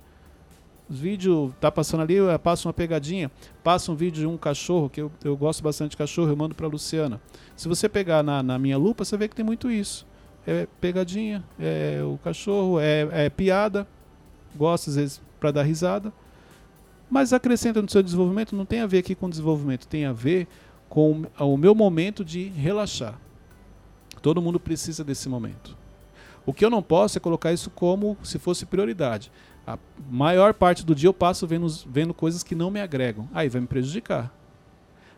[0.89, 3.31] Os vídeos, tá passando ali, eu passo uma pegadinha,
[3.63, 6.55] passa um vídeo de um cachorro, que eu, eu gosto bastante de cachorro, eu mando
[6.55, 7.21] para Luciana.
[7.57, 10.07] Se você pegar na, na minha lupa, você vê que tem muito isso.
[10.47, 13.89] É pegadinha, é o cachorro, é, é piada,
[14.55, 16.13] gosto às vezes para dar risada.
[17.11, 20.47] Mas acrescenta no seu desenvolvimento, não tem a ver aqui com desenvolvimento, tem a ver
[20.89, 23.19] com o meu momento de relaxar.
[24.25, 25.77] Todo mundo precisa desse momento.
[26.47, 29.31] O que eu não posso é colocar isso como se fosse prioridade.
[29.67, 29.79] A
[30.11, 33.29] maior parte do dia eu passo vendo, vendo coisas que não me agregam.
[33.35, 34.35] Aí vai me prejudicar.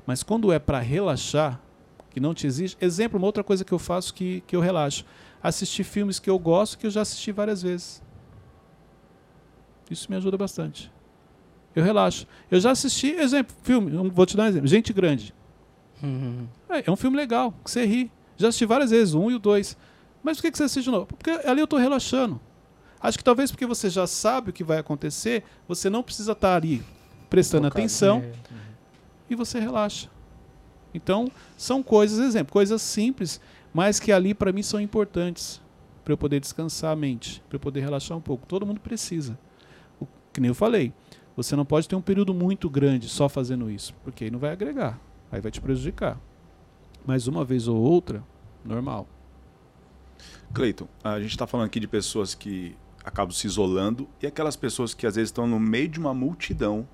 [0.05, 1.61] Mas quando é para relaxar,
[2.11, 2.77] que não te exige.
[2.81, 5.05] Exemplo, uma outra coisa que eu faço que, que eu relaxo.
[5.40, 8.03] Assistir filmes que eu gosto, que eu já assisti várias vezes.
[9.88, 10.90] Isso me ajuda bastante.
[11.77, 12.27] Eu relaxo.
[12.51, 14.66] Eu já assisti, exemplo, filme, vou te dar um exemplo.
[14.66, 15.33] Gente Grande.
[16.03, 16.49] Uhum.
[16.69, 18.11] É, é um filme legal, que você ri.
[18.37, 19.77] Já assisti várias vezes, o um e o dois.
[20.22, 21.07] Mas por que que você assiste de novo?
[21.07, 22.40] Porque ali eu estou relaxando.
[23.01, 26.57] Acho que talvez porque você já sabe o que vai acontecer, você não precisa estar
[26.57, 26.83] ali
[27.31, 27.81] prestando Focado.
[27.81, 28.33] atenção É.
[29.31, 30.09] e você relaxa.
[30.94, 33.40] Então, são coisas, exemplo, coisas simples,
[33.72, 35.61] mas que ali para mim são importantes
[36.03, 38.46] para eu poder descansar a mente, para eu poder relaxar um pouco.
[38.46, 39.38] Todo mundo precisa.
[40.01, 40.92] O, que nem eu falei,
[41.37, 44.51] você não pode ter um período muito grande só fazendo isso, porque aí não vai
[44.51, 44.99] agregar,
[45.31, 46.18] aí vai te prejudicar.
[47.07, 48.23] Mas uma vez ou outra,
[48.64, 49.07] normal.
[50.53, 54.92] Cleiton, a gente está falando aqui de pessoas que acabam se isolando e aquelas pessoas
[54.92, 56.88] que às vezes estão no meio de uma multidão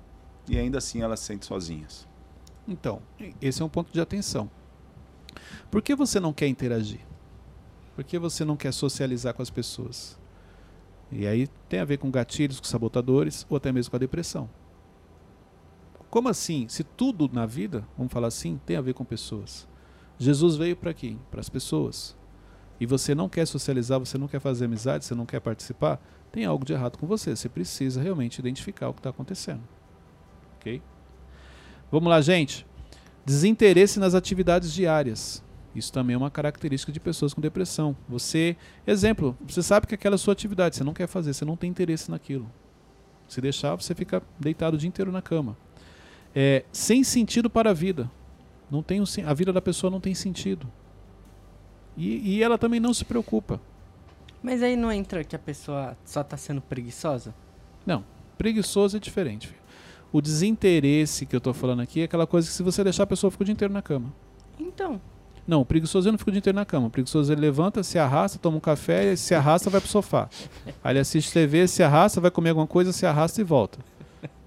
[0.47, 2.07] e ainda assim elas se sentem sozinhas.
[2.67, 3.01] Então,
[3.41, 4.49] esse é um ponto de atenção.
[5.71, 6.99] Por que você não quer interagir?
[7.95, 10.19] Por que você não quer socializar com as pessoas?
[11.11, 14.49] E aí tem a ver com gatilhos, com sabotadores ou até mesmo com a depressão.
[16.09, 16.67] Como assim?
[16.67, 19.67] Se tudo na vida, vamos falar assim, tem a ver com pessoas.
[20.23, 21.19] Jesus veio para quem?
[21.29, 22.15] Para as pessoas.
[22.79, 26.45] E você não quer socializar, você não quer fazer amizade, você não quer participar, tem
[26.45, 27.35] algo de errado com você.
[27.35, 29.61] Você precisa realmente identificar o que está acontecendo.
[30.57, 30.81] Ok?
[31.91, 32.65] Vamos lá, gente.
[33.25, 35.43] Desinteresse nas atividades diárias.
[35.75, 37.95] Isso também é uma característica de pessoas com depressão.
[38.07, 38.55] Você,
[38.85, 41.55] exemplo, você sabe que aquela é a sua atividade, você não quer fazer, você não
[41.55, 42.49] tem interesse naquilo.
[43.27, 45.57] Se deixar, você fica deitado o dia inteiro na cama.
[46.35, 48.09] É, sem sentido para a vida.
[48.73, 50.67] Não tem um, a vida da pessoa não tem sentido.
[51.95, 53.61] E, e ela também não se preocupa.
[54.41, 57.35] Mas aí não entra que a pessoa só tá sendo preguiçosa?
[58.35, 59.47] Preguiçoso é diferente.
[59.47, 59.61] Filho.
[60.11, 63.07] O desinteresse que eu estou falando aqui é aquela coisa que se você deixar a
[63.07, 64.11] pessoa fica o dia inteiro na cama.
[64.59, 64.99] Então,
[65.45, 66.87] Não, o preguiçoso não fica o dia inteiro na cama.
[66.87, 70.29] O preguiçoso ele levanta, se arrasta, toma um café, se arrasta, vai pro sofá.
[70.83, 73.77] Aí ele assiste TV, se arrasta, vai comer alguma coisa, se arrasta e volta.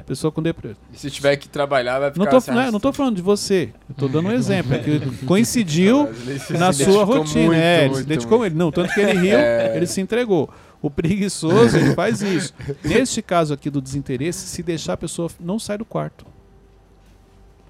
[0.07, 0.77] Pessoa com depressão.
[0.93, 3.17] E se tiver que trabalhar, vai ficar Não tô, se não, é, não tô falando
[3.17, 3.73] de você.
[3.89, 4.73] Eu tô dando um exemplo.
[4.75, 6.09] É que coincidiu
[6.51, 7.47] na sua rotina.
[7.47, 8.53] muito, é, ele se identificou muito.
[8.53, 8.59] ele.
[8.59, 9.77] Não, tanto que ele riu, É.
[9.77, 10.49] ele se entregou.
[10.81, 12.55] O preguiçoso, ele faz isso.
[12.85, 16.25] Neste caso aqui do desinteresse, se deixar a pessoa não sai do quarto.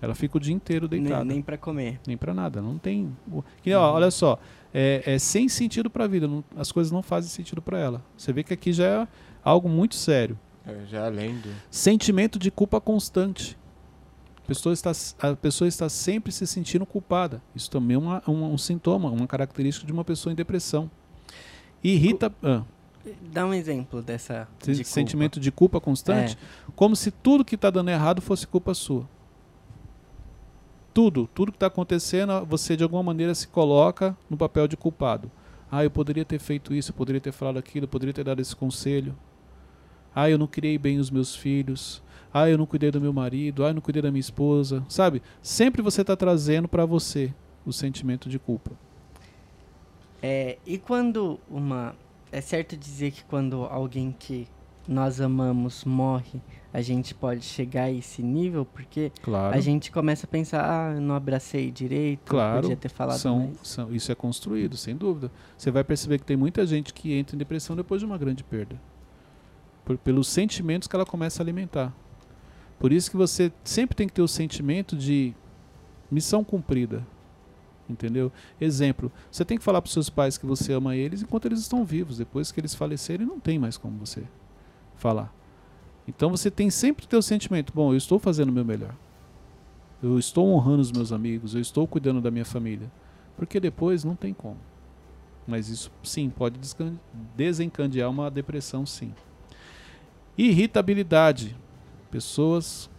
[0.02, 1.24] Ela fica o dia inteiro nem, deitada.
[1.24, 1.98] nem pra comer.
[2.06, 3.16] Nem pra nada, não tem.
[3.62, 4.38] Que, ó, olha só,
[4.74, 8.02] é, é sem sentido pra vida, não- as coisas não fazem sentido pra ela.
[8.16, 9.08] Você vê que aqui já é
[9.42, 10.38] algo muito sério.
[10.66, 11.48] É, já além do...
[11.70, 13.56] Sentimento de culpa constante.
[14.38, 17.42] A pessoa está, a pessoa está sempre se sentindo culpada.
[17.54, 20.90] Isso também é uma- um, um sintoma, uma característica de uma pessoa em depressão.
[21.82, 22.32] Irrita.
[22.42, 22.62] ah,
[23.32, 24.84] Dá um exemplo dessa de culpa.
[24.84, 26.36] sentimento de culpa constante,
[26.74, 29.08] como se tudo que está dando errado fosse culpa sua.
[30.92, 35.30] Tudo, tudo que está acontecendo, você de alguma maneira se coloca no papel de culpado.
[35.70, 38.40] Ah, eu poderia ter feito isso, eu poderia ter falado aquilo, eu poderia ter dado
[38.40, 39.16] esse conselho.
[40.18, 42.02] Ah, eu não criei bem os meus filhos.
[42.32, 43.62] Ah, eu não cuidei do meu marido.
[43.64, 44.82] Ah, eu não cuidei da minha esposa.
[44.88, 45.20] Sabe?
[45.42, 47.34] Sempre você está trazendo para você
[47.66, 48.72] o sentimento de culpa.
[50.22, 51.94] É, e quando uma.
[52.32, 54.48] É certo dizer que quando alguém que
[54.88, 56.40] nós amamos morre,
[56.72, 58.64] a gente pode chegar a esse nível?
[58.64, 59.54] Porque Claro.
[59.56, 63.38] a gente começa a pensar, ah, eu não abracei direito, Claro, podia ter falado são,
[63.38, 63.58] mais.
[63.62, 65.30] são, isso é construído, sem dúvida.
[65.56, 68.42] Você vai perceber que tem muita gente que entra em depressão depois de uma grande
[68.42, 68.80] perda.
[69.86, 71.94] Por- pelos sentimentos que ela começa a alimentar.
[72.78, 75.32] Por isso que você sempre tem que ter o sentimento de
[76.10, 77.06] missão cumprida.
[77.88, 78.32] Entendeu?
[78.60, 81.84] Exemplo, você tem que falar para seus pais que você ama eles enquanto eles estão
[81.84, 82.18] vivos.
[82.18, 84.24] Depois que eles falecerem, não tem mais como você
[84.96, 85.32] falar.
[86.06, 88.94] Então você tem sempre que ter o sentimento: bom, eu estou fazendo o meu melhor.
[90.02, 92.90] Eu estou honrando os meus amigos, eu estou cuidando da minha família.
[93.36, 94.58] Porque depois não tem como.
[95.46, 96.58] Mas isso sim pode
[97.36, 99.14] desencadear uma depressão, sim.
[100.36, 101.56] Irritabilidade.
[102.10, 102.90] Pessoas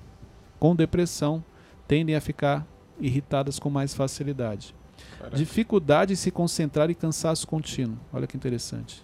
[0.60, 1.44] com depressão
[1.88, 2.66] tendem a ficar
[3.00, 4.76] irritadas com mais facilidade.
[5.18, 5.38] Caraca.
[5.38, 7.98] Dificuldade em se concentrar e cansaço contínuo.
[8.12, 9.04] Olha que interessante.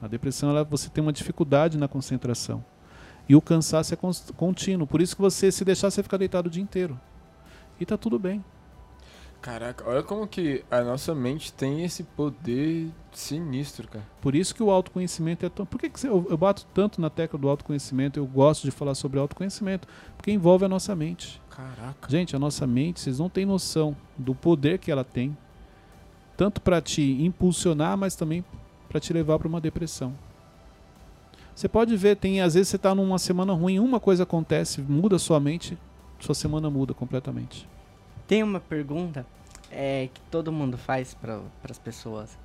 [0.00, 2.64] A depressão, ela, você tem uma dificuldade na concentração.
[3.28, 3.98] E o cansaço é
[4.36, 4.86] contínuo.
[4.86, 6.98] Por isso que você, se deixar, você fica deitado o dia inteiro.
[7.78, 8.44] E tá tudo bem.
[9.42, 14.06] Caraca, olha como que a nossa mente tem esse poder sinistro, cara.
[14.20, 15.66] Por isso que o autoconhecimento é tão.
[15.66, 18.20] Por que, que eu, eu bato tanto na tecla do autoconhecimento?
[18.20, 19.88] Eu gosto de falar sobre autoconhecimento.
[20.16, 21.42] Porque envolve a nossa mente.
[21.50, 22.08] Caraca.
[22.08, 25.36] Gente, a nossa mente, vocês não têm noção do poder que ela tem.
[26.36, 28.44] Tanto para te impulsionar, mas também
[28.88, 30.14] para te levar para uma depressão.
[31.52, 35.18] Você pode ver, tem às vezes você está numa semana ruim, uma coisa acontece, muda
[35.18, 35.76] sua mente,
[36.20, 37.71] sua semana muda completamente.
[38.32, 39.26] Tem uma pergunta
[39.70, 42.38] é, que todo mundo faz para as pessoas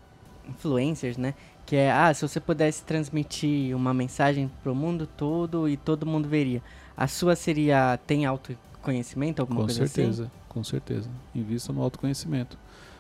[0.45, 1.33] influencers, né?
[1.65, 6.27] Que é, ah, se você pudesse transmitir uma mensagem pro mundo todo e todo mundo
[6.27, 6.61] veria.
[6.97, 10.31] A sua seria, tem autoconhecimento, alguma Com coisa certeza, assim?
[10.49, 11.09] com certeza.
[11.33, 12.59] Invista no autoconhecimento.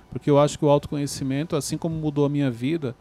[0.09, 2.95] Porque eu acho que o autoconhecimento, assim como mudou a minha vida,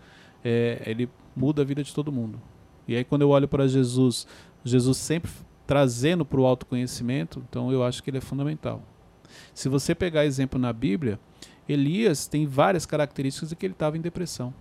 [0.44, 2.42] é, ele muda a vida de todo mundo.
[2.88, 4.26] E aí quando eu olho para Jesus,
[4.64, 5.30] Jesus sempre
[5.64, 8.82] trazendo para o autoconhecimento, então eu acho que ele é fundamental.
[9.54, 11.18] Se você pegar exemplo na Bíblia,
[11.68, 14.52] Elias tem várias características de que ele estava em depressão.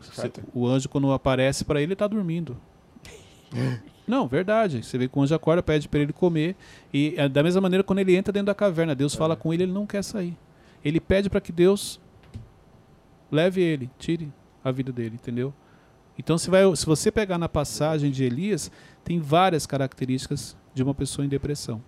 [0.00, 0.42] Fato.
[0.52, 2.56] O anjo, quando aparece para ele, ele está dormindo.
[4.06, 4.82] Não, verdade.
[4.82, 6.56] Você vê que o anjo acorda, pede para ele comer.
[6.92, 9.62] E é, da mesma maneira, quando ele entra dentro da caverna, Deus fala com ele,
[9.62, 10.36] ele não quer sair.
[10.84, 11.98] Ele pede para que Deus
[13.32, 14.30] leve ele, tire
[14.62, 15.54] a vida dele, entendeu?
[16.18, 18.70] Então, se, vai, se você pegar na passagem de Elias,
[19.02, 21.82] tem várias características de uma pessoa em depressão.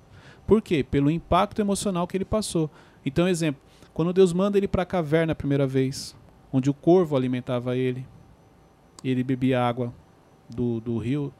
[0.46, 0.84] Por quê?
[0.84, 2.70] Pelo impacto emocional que ele passou.
[3.04, 3.60] Então, exemplo,
[3.92, 6.14] quando Deus manda ele para a caverna a primeira vez,
[6.52, 8.06] onde o corvo alimentava ele,
[9.02, 9.92] ele bebia água
[10.48, 11.32] do, do rio.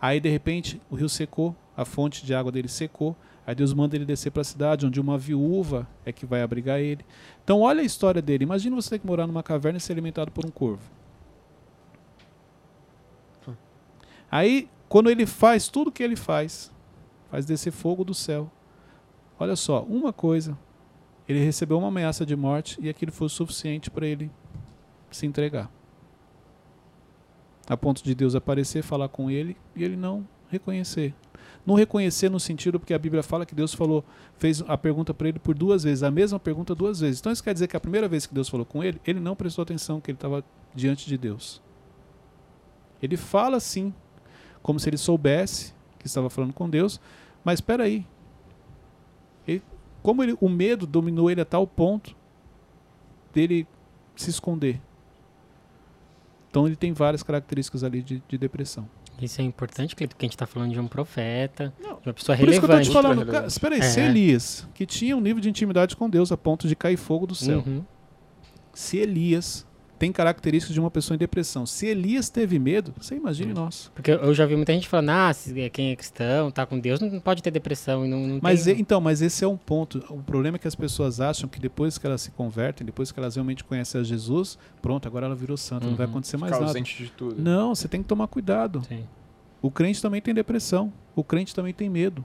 [0.00, 3.16] Aí, de repente, o rio secou, a fonte de água dele secou.
[3.46, 6.80] Aí Deus manda ele descer para a cidade, onde uma viúva é que vai abrigar
[6.80, 7.04] ele.
[7.42, 8.44] Então, olha a história dele.
[8.44, 10.82] Imagina você ter que morar numa caverna e ser alimentado por um corvo.
[14.30, 16.70] Aí, quando ele faz tudo que ele faz,
[17.30, 18.50] faz descer fogo do céu.
[19.38, 20.58] Olha só, uma coisa.
[21.28, 24.30] Ele recebeu uma ameaça de morte e aquilo foi o suficiente para ele
[25.10, 25.70] se entregar.
[27.68, 31.14] A ponto de Deus aparecer, falar com ele e ele não reconhecer.
[31.66, 34.02] Não reconhecer no sentido porque a Bíblia fala que Deus falou,
[34.38, 37.20] fez a pergunta para ele por duas vezes, a mesma pergunta duas vezes.
[37.20, 39.36] Então isso quer dizer que a primeira vez que Deus falou com ele, ele não
[39.36, 40.42] prestou atenção que ele estava
[40.74, 41.60] diante de Deus.
[43.02, 43.92] Ele fala sim,
[44.62, 47.00] como se ele soubesse que estava falando com Deus,
[47.44, 48.06] mas espera aí.
[49.46, 49.62] Ele,
[50.02, 52.14] como ele, o medo dominou ele a tal ponto
[53.32, 53.66] dele
[54.16, 54.80] se esconder.
[56.50, 58.88] Então ele tem várias características ali de, de depressão.
[59.20, 62.38] Isso é importante, porque a gente está falando de um profeta, Não, de uma pessoa
[62.38, 62.92] Por isso que eu tô te relevante.
[62.92, 63.32] falando, relevante.
[63.34, 63.84] cara, espera aí, É.
[63.84, 67.26] se Elias, que tinha um nível de intimidade com Deus a ponto de cair fogo
[67.26, 67.84] do céu, Uhum.
[68.72, 69.66] se Elias
[69.98, 73.90] tem características de uma pessoa em depressão, se Elias teve medo, você imagine nós.
[73.94, 76.78] Porque eu já vi muita gente falando, ah, se é- quem é cristão, tá com
[76.78, 78.06] Deus, não pode ter depressão.
[78.06, 78.76] E não, não Mas tem...
[78.76, 79.98] e- então, mas esse é um ponto.
[80.08, 83.18] O problema é que as pessoas acham que depois que elas se convertem, depois que
[83.18, 86.12] elas realmente conhecem a Jesus, pronto, agora ela virou santa, não vai Uhum.
[86.12, 86.80] acontecer mais Ficar nada.
[86.80, 87.42] de tudo.
[87.42, 88.82] Não, você tem que tomar cuidado.
[88.88, 89.04] Sim.
[89.60, 90.92] O crente também tem depressão.
[91.16, 92.24] O crente também tem medo.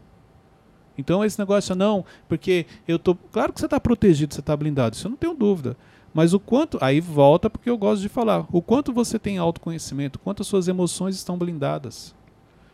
[0.98, 3.16] Então esse negócio, não, porque eu tô.
[3.16, 5.76] Claro que você está protegido, você está blindado, isso eu não tenho dúvida.
[6.14, 6.78] Mas o quanto.
[6.82, 8.46] Aí volta porque eu gosto de falar.
[8.52, 12.14] O quanto você tem autoconhecimento, quanto as suas emoções estão blindadas.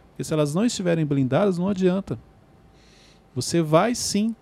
[0.10, 2.20] Porque se elas não estiverem blindadas, não adianta.
[3.34, 4.36] Você vai sim.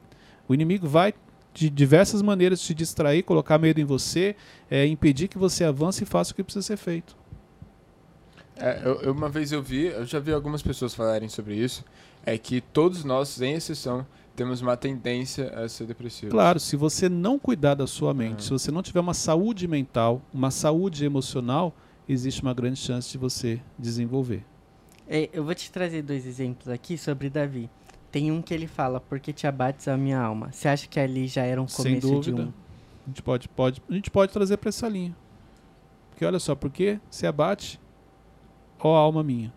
[0.47, 1.13] O inimigo vai
[1.53, 4.35] de diversas maneiras te distrair, colocar medo em você,
[4.69, 7.15] é, impedir que você avance e faça o que precisa ser feito.
[8.55, 11.83] É, eu, uma vez eu vi, eu já vi algumas pessoas falarem sobre isso,
[12.25, 14.05] é que todos nós, sem exceção,
[14.37, 16.31] temos uma tendência a ser depressivos.
[16.31, 18.41] Claro, se você não cuidar da sua mente, É.
[18.43, 21.75] se você não tiver uma saúde mental, uma saúde emocional,
[22.07, 24.45] existe uma grande chance de você desenvolver.
[25.07, 27.67] É, eu vou te trazer dois exemplos aqui sobre Davi.
[28.11, 30.51] Tem um que ele fala, porque te abates a minha alma.
[30.51, 32.41] Você acha que ali já era um Sem começo de dúvida.
[32.43, 32.53] um...
[33.05, 35.15] A gente pode, pode, a gente pode trazer para essa linha.
[36.11, 37.79] Porque olha só, porque se abate,
[38.79, 39.51] ó alma minha.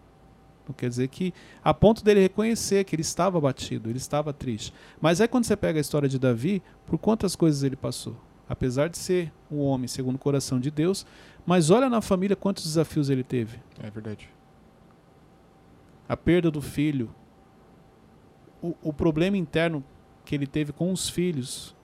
[0.71, 4.73] Não quer dizer que a ponto dele reconhecer que ele estava abatido, ele estava triste.
[5.01, 8.17] Mas aí quando você pega a história de Davi, por quantas coisas ele passou?
[8.49, 11.05] Apesar de ser um homem segundo o coração de Deus,
[11.45, 13.59] mas olha na família quantos desafios ele teve.
[13.83, 14.29] É verdade.
[16.09, 17.09] a perda do filho,
[18.63, 19.83] o, o problema interno
[20.25, 21.75] que ele teve com os filhos,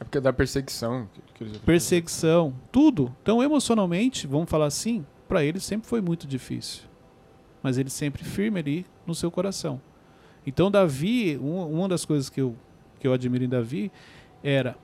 [0.00, 1.08] É porque perseguição.
[1.12, 3.14] que- que eles- perseguição, tudo.
[3.22, 6.84] Então, emocionalmente, vamos falar assim, para ele sempre foi muito difícil.
[7.62, 9.80] Mas ele sempre firme ali no seu coração.
[10.46, 12.56] Então, Davi, um- uma das coisas que eu,
[12.98, 13.90] que eu admiro em Davi
[14.42, 14.76] era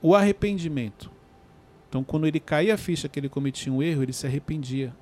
[0.00, 1.10] o arrependimento.
[1.88, 4.94] Então, quando ele caía a ficha que ele cometia um erro, ele se arrependia.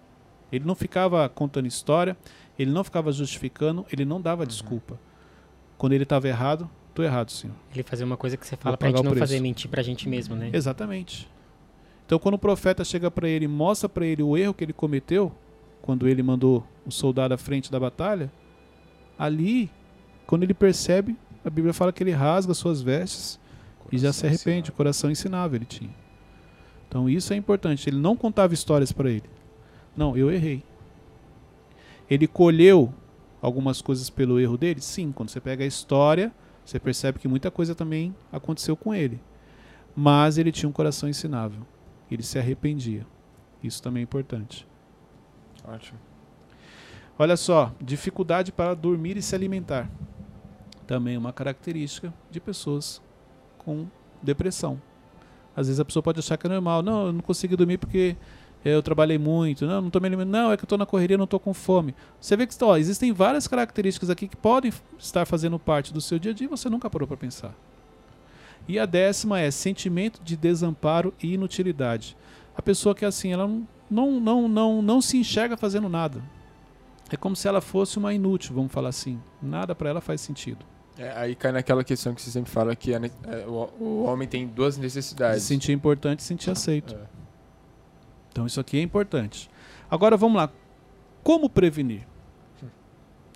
[0.50, 2.16] Ele não ficava contando história,
[2.58, 4.98] ele não ficava justificando, ele não dava desculpa.
[5.78, 7.54] Quando ele estava errado, tô errado, senhor.
[7.72, 9.20] Ele fazer uma coisa que você fala Vou pra gente não preço.
[9.20, 10.50] fazer mentir pra gente mesmo, né?
[10.52, 11.28] Exatamente.
[12.04, 14.72] Então, quando o profeta chega para ele e mostra para ele o erro que ele
[14.72, 15.32] cometeu,
[15.90, 18.30] quando ele mandou o soldado à frente da batalha,
[19.18, 19.68] ali,
[20.24, 23.40] quando ele percebe, a Bíblia fala que ele rasga suas vestes
[23.90, 24.70] e já se arrepende.
[24.70, 25.90] O coração ensinável ele tinha.
[26.88, 27.90] Então, isso é importante.
[27.90, 29.28] Ele não contava histórias para ele.
[29.96, 30.62] Não, eu errei.
[32.08, 32.94] Ele colheu
[33.42, 34.80] algumas coisas pelo erro dele?
[34.80, 36.32] Sim, quando você pega a história,
[36.64, 39.18] você percebe que muita coisa também aconteceu com ele.
[39.96, 41.66] mas ele tinha um coração ensinável.
[42.08, 43.04] Ele se arrependia.
[43.60, 44.69] Isso também é importante.
[45.66, 45.98] Ótimo.
[47.18, 49.90] Olha só, dificuldade para dormir e se alimentar.
[50.86, 53.00] Também uma característica de pessoas
[53.58, 53.86] com
[54.22, 54.80] depressão.
[55.54, 56.82] Às vezes a pessoa pode achar que é normal.
[56.82, 58.16] Não, eu não consigo dormir porque
[58.64, 59.66] eu trabalhei muito.
[59.66, 60.32] Não, não estou me alimentando.
[60.32, 61.94] Não, é que eu estou na correria, não estou com fome.
[62.20, 66.18] Você vê que ó, existem várias características aqui que podem estar fazendo parte do seu
[66.18, 67.54] dia a dia e você nunca parou para pensar.
[68.68, 72.16] E a décima é sentimento de desamparo e inutilidade.
[72.56, 76.22] A pessoa que é assim, ela não, não, não, não, não se enxerga fazendo nada.
[77.10, 79.20] É como se ela fosse uma inútil, vamos falar assim.
[79.42, 80.64] Nada para ela faz sentido.
[80.96, 84.28] É, aí cai naquela questão que você sempre fala que a é, o, o homem
[84.28, 85.42] tem duas necessidades.
[85.42, 86.94] sentir importante, se sentir aceito.
[86.94, 86.98] É.
[88.30, 89.50] Então isso aqui é importante.
[89.90, 90.50] Agora vamos lá.
[91.22, 92.06] Como prevenir?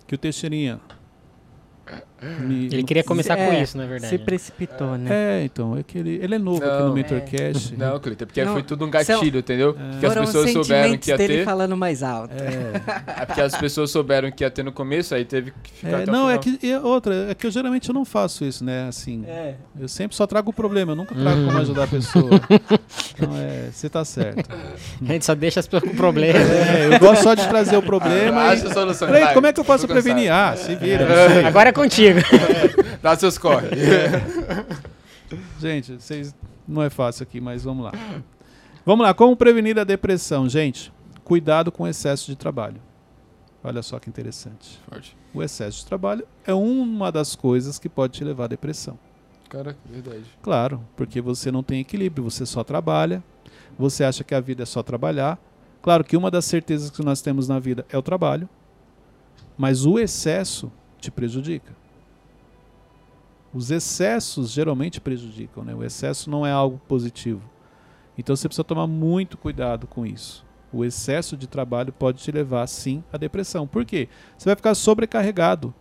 [0.07, 0.79] Que o Teixeirinha.
[2.21, 4.09] Me- Ele queria começar É, com isso, na verdade.
[4.09, 5.09] Se precipitou, né?
[5.41, 6.87] É, então, é que ele, ele é novo aqui Não.
[6.89, 7.75] no MentorCast.
[7.77, 9.75] Não, Cleiton, é porque Não, foi tudo um gatilho, entendeu?
[9.79, 9.91] É.
[9.91, 11.43] Porque as pessoas souberam que ia ter.
[11.45, 12.33] falando mais alto.
[12.33, 15.99] É, É porque as pessoas souberam que ia ter no começo, aí teve que ficar
[15.99, 18.43] é, até não, o é que e outra, é que eu geralmente eu não faço
[18.45, 18.87] isso, né?
[18.87, 19.55] Assim, É.
[19.79, 22.29] eu sempre só trago o problema, eu nunca trago como ajudar a pessoa.
[23.17, 24.43] Então é, você tá certo.
[25.01, 26.37] A gente só deixa as pessoas com problema.
[26.37, 28.49] É, eu gosto só de trazer o problema.
[28.49, 28.57] Ah, e...
[28.73, 29.07] solução.
[29.07, 30.29] Peraí, vai, como é que eu posso prevenir?
[30.29, 31.03] Ah, se vira.
[31.05, 31.45] É.
[31.45, 32.04] Agora é contigo.
[33.01, 33.69] Dá seus corre.
[35.59, 36.35] Gente, vocês
[36.67, 37.91] não é fácil aqui, mas vamos lá.
[38.85, 40.93] Vamos lá, como prevenir a depressão, gente?
[41.23, 42.79] Cuidado com o excesso de trabalho.
[43.63, 44.79] Olha só que interessante.
[44.87, 45.17] Forte.
[45.33, 48.97] O excesso de trabalho é uma das coisas que pode te levar à depressão.
[49.49, 50.25] Cara, verdade.
[50.41, 53.23] Claro, porque você não tem equilíbrio, você só trabalha,
[53.77, 55.39] você acha que a vida é só trabalhar.
[55.81, 58.47] Claro que uma das certezas que nós temos na vida é o trabalho,
[59.57, 61.73] mas o excesso te prejudica.
[63.55, 65.73] Os excessos geralmente prejudicam, né?
[65.73, 67.41] O excesso não é algo positivo.
[68.17, 70.45] Então você precisa tomar muito cuidado com isso.
[70.73, 73.65] O excesso de trabalho pode te levar, sim, à depressão.
[73.65, 74.09] Por quê?
[74.37, 75.73] Você vai ficar sobrecarregado.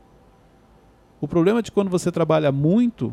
[1.20, 3.12] O problema de quando você trabalha muito,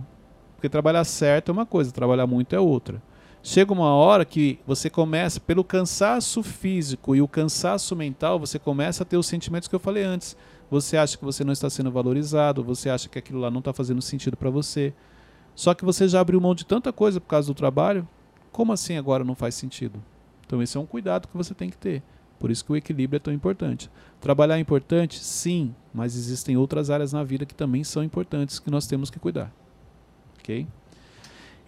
[0.56, 3.02] porque trabalhar certo é uma coisa, trabalhar muito é outra.
[3.42, 9.02] Chega uma hora que você começa, pelo cansaço físico e o cansaço mental, você começa
[9.02, 10.38] a ter os sentimentos que eu falei antes.
[10.72, 13.74] Você acha que você não está sendo valorizado, você acha que aquilo lá não está
[13.74, 14.94] fazendo sentido para você.
[15.54, 18.08] Só que você já abriu mão de tanta coisa por causa do trabalho.
[18.54, 20.02] Como assim agora não faz sentido?
[20.46, 22.02] Então esse é um cuidado que você tem que ter.
[22.40, 23.90] Por isso que o equilíbrio é tão importante.
[24.22, 25.20] Trabalhar é importante?
[25.20, 29.20] Sim, mas existem outras áreas na vida que também são importantes que nós temos que
[29.20, 29.54] cuidar.
[30.40, 30.66] Ok?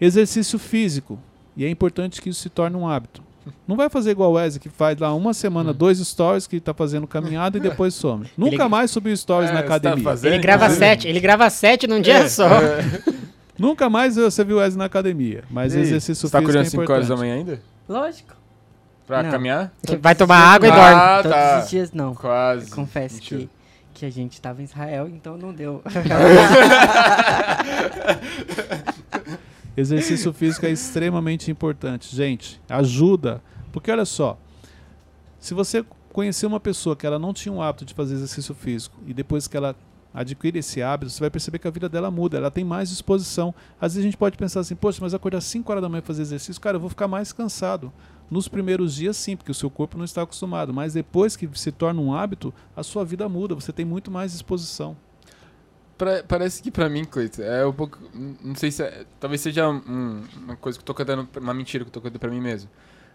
[0.00, 1.18] Exercício físico.
[1.54, 3.22] E é importante que isso se torne um hábito.
[3.66, 6.72] Não vai fazer igual o Wesley, que faz lá uma semana, dois stories, que está
[6.74, 8.26] fazendo caminhada e depois some.
[8.36, 10.04] Nunca mais subiu stories É, na você tá academia.
[10.04, 10.32] fazendo?
[10.32, 10.86] Ele grava inclusive?
[10.86, 12.28] sete, ele grava sete num dia É.
[12.28, 12.48] só.
[13.58, 15.44] Nunca mais você viu o Wesley na academia.
[15.50, 17.60] Mas E exercício Você tá físico é acordando 5 horas da manhã ainda?
[17.88, 18.34] Lógico.
[19.06, 19.30] Pra Não.
[19.30, 19.72] caminhar?
[20.00, 21.00] Vai tomar os água e dorme.
[21.00, 21.60] Ah, Todos tá.
[21.62, 22.14] os dias não.
[22.14, 22.70] Quase.
[22.70, 23.40] Eu confesso Mentira.
[23.42, 23.48] que,
[24.00, 25.82] que a gente tava em Israel, então não deu.
[29.76, 32.14] Exercício físico é extremamente importante.
[32.14, 33.42] Gente, ajuda.
[33.72, 34.38] Porque olha só,
[35.38, 38.96] se você conhecer uma pessoa que ela não tinha o hábito de fazer exercício físico
[39.04, 39.74] e depois que ela
[40.14, 43.52] adquire esse hábito, você vai perceber que a vida dela muda, ela tem mais disposição.
[43.80, 46.06] Às vezes a gente pode pensar assim, poxa, mas acordar 5 horas da manhã e
[46.06, 47.92] fazer exercício, cara, eu vou ficar mais cansado.
[48.30, 51.72] Nos primeiros dias, sim, porque o seu corpo não está acostumado, mas depois que se
[51.72, 54.96] torna um hábito, a sua vida muda, você tem muito mais disposição.
[56.04, 57.98] Pra- parece que pra mim, Cleiton, é um pouco.
[58.42, 58.82] Não sei se.
[58.82, 61.26] é- talvez seja um- uma coisa que eu tô contando.
[61.40, 62.68] Uma mentira que eu tô contando pra mim mesmo.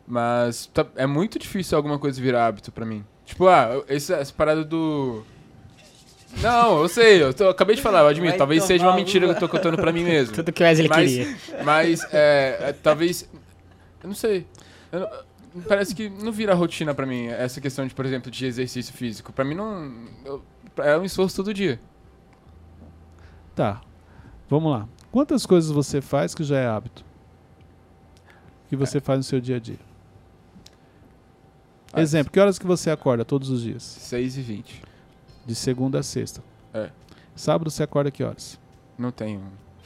[0.07, 3.05] Mas tá- é muito difícil alguma coisa virar hábito pra mim.
[3.25, 5.23] Tipo, ah, esse, essa parada do.
[6.41, 8.31] Não, eu sei, eu, tô- eu acabei de falar, eu admito.
[8.31, 10.33] Vai talvez seja uma mentira que eu tô contando pra mim mesmo.
[10.33, 11.37] Tudo que o Wesley Mas- queria.
[11.63, 13.29] Mas, é, é, talvez.
[14.01, 14.47] Eu não sei.
[14.91, 15.09] Eu não-
[15.67, 19.31] parece que não vira rotina pra mim essa questão de, por exemplo, de exercício físico.
[19.31, 19.91] Pra mim não.
[20.25, 20.43] eu-
[20.77, 21.79] é um esforço todo dia.
[23.59, 23.81] Tá.
[24.49, 24.87] Vamos lá.
[25.11, 27.03] Quantas coisas você faz que já é hábito?
[28.69, 29.79] Que você faz no seu dia a dia?
[31.91, 33.83] Ah, Exemplo, que horas que você acorda todos os dias?
[33.83, 34.81] 6 e 20.
[35.45, 36.41] De segunda a sexta.
[36.73, 36.89] É.
[37.35, 38.57] Sábado você acorda que horas?
[38.97, 39.37] Não tem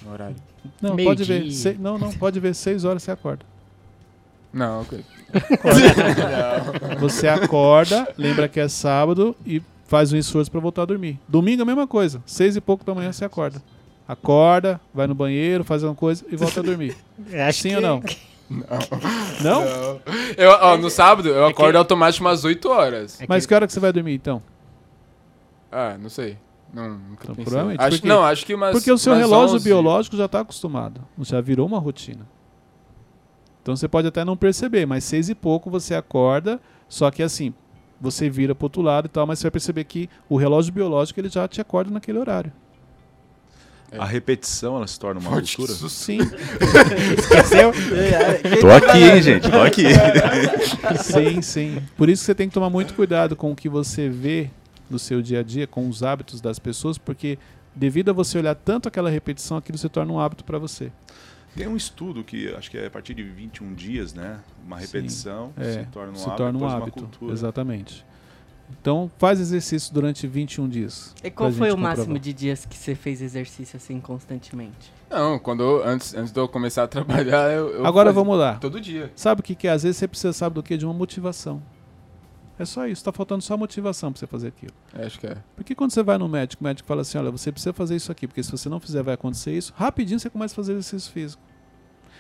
[0.06, 0.36] um horário.
[0.80, 1.42] Não, Meio pode ver.
[1.42, 1.52] dia.
[1.52, 2.54] se- não, não, pode ver.
[2.54, 3.44] Seis horas você acorda.
[4.54, 5.04] Não, ok.
[7.00, 11.20] Você acorda, lembra que é sábado e faz um esforço para voltar a dormir.
[11.28, 12.22] Domingo é a mesma coisa.
[12.26, 13.62] Seis e pouco da manhã você acorda.
[14.08, 16.96] Acorda, vai no banheiro, faz uma coisa e volta a dormir.
[17.48, 18.04] Acho Sim que- ou não?
[19.42, 19.64] Não?
[20.38, 23.20] Eu, ó, no sábado eu É que- acordo automático umas 8 horas.
[23.22, 24.42] é Mas que- que hora que você vai dormir então?
[25.72, 26.38] Ah, não sei.
[26.74, 29.56] Não, nunca Então, provavelmente, Acho, porque- não, acho que umas Porque o seu umas relógio
[29.58, 29.64] 11.
[29.64, 31.02] biológico já está acostumado.
[31.22, 32.28] Já virou uma rotina.
[33.62, 36.60] Então você pode até não perceber, mas seis e pouco você acorda,
[36.90, 37.54] só que assim,
[38.04, 41.22] você vira pro outro lado e tal, mas você vai perceber que o relógio biológico
[41.22, 42.52] ele já te acorda naquele horário.
[43.90, 43.98] É.
[43.98, 45.78] A repetição ela se torna uma Forte cultura?
[45.90, 46.18] Sim,
[47.18, 47.72] Esqueceu?
[48.60, 49.50] Tô aqui, hein, gente?
[49.50, 49.84] Tô aqui.
[51.02, 51.82] sim, sim.
[51.96, 54.50] Por isso que você tem que tomar muito cuidado com o que você vê
[54.90, 57.40] no seu dia a dia, com os hábitos das pessoas, porque
[57.74, 60.92] devido a você olhar tanto aquela repetição, aquilo se torna um hábito para você.
[61.56, 64.40] Tem um estudo que acho que é a partir de 21 dias, né?
[64.66, 64.86] Uma Sim.
[64.86, 66.92] repetição É, se torna um se hábito, torna um hábito.
[67.00, 67.32] cultura.
[67.34, 68.06] Exatamente.
[68.82, 71.14] Então, faz exercício durante 21 dias.
[71.24, 72.22] E qual foi o máximo comprovar.
[72.24, 74.92] de dias que você fez exercício assim constantemente?
[75.10, 77.70] Não, quando eu- antes, antes de eu começar a trabalhar, eu.
[77.70, 78.56] eu Agora vamos lá.
[78.56, 79.12] Todo dia.
[79.16, 79.72] Sabe o que, que é?
[79.72, 80.76] Às vezes você precisa, sabe do que?
[80.76, 81.62] De uma motivação.
[82.58, 83.04] É só isso.
[83.04, 84.74] Tá faltando só motivação pra você fazer aquilo.
[84.98, 85.38] É, acho que é.
[85.56, 88.12] Porque quando você vai no médico, o médico fala assim: olha, você precisa fazer isso
[88.12, 89.74] aqui, porque se você não fizer, vai acontecer isso.
[89.76, 91.42] Rapidinho você começa a fazer exercício físico.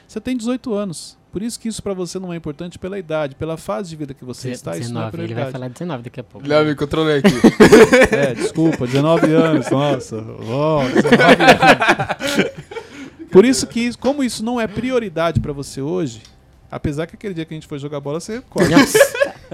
[0.07, 1.17] Você tem 18 anos.
[1.31, 4.13] Por isso que isso pra você não é importante pela idade, pela fase de vida
[4.13, 4.77] que você está.
[4.77, 6.47] Isso não é 19, ele vai falar 19 daqui a pouco.
[6.47, 7.34] Léo, me controlei aqui.
[8.15, 10.17] É, desculpa, 19 anos, nossa.
[10.17, 11.13] ó, 19
[11.43, 12.51] anos.
[13.31, 16.21] Por isso que, como isso não é prioridade pra você hoje,
[16.69, 18.67] apesar que aquele dia que a gente foi jogar bola, você corre.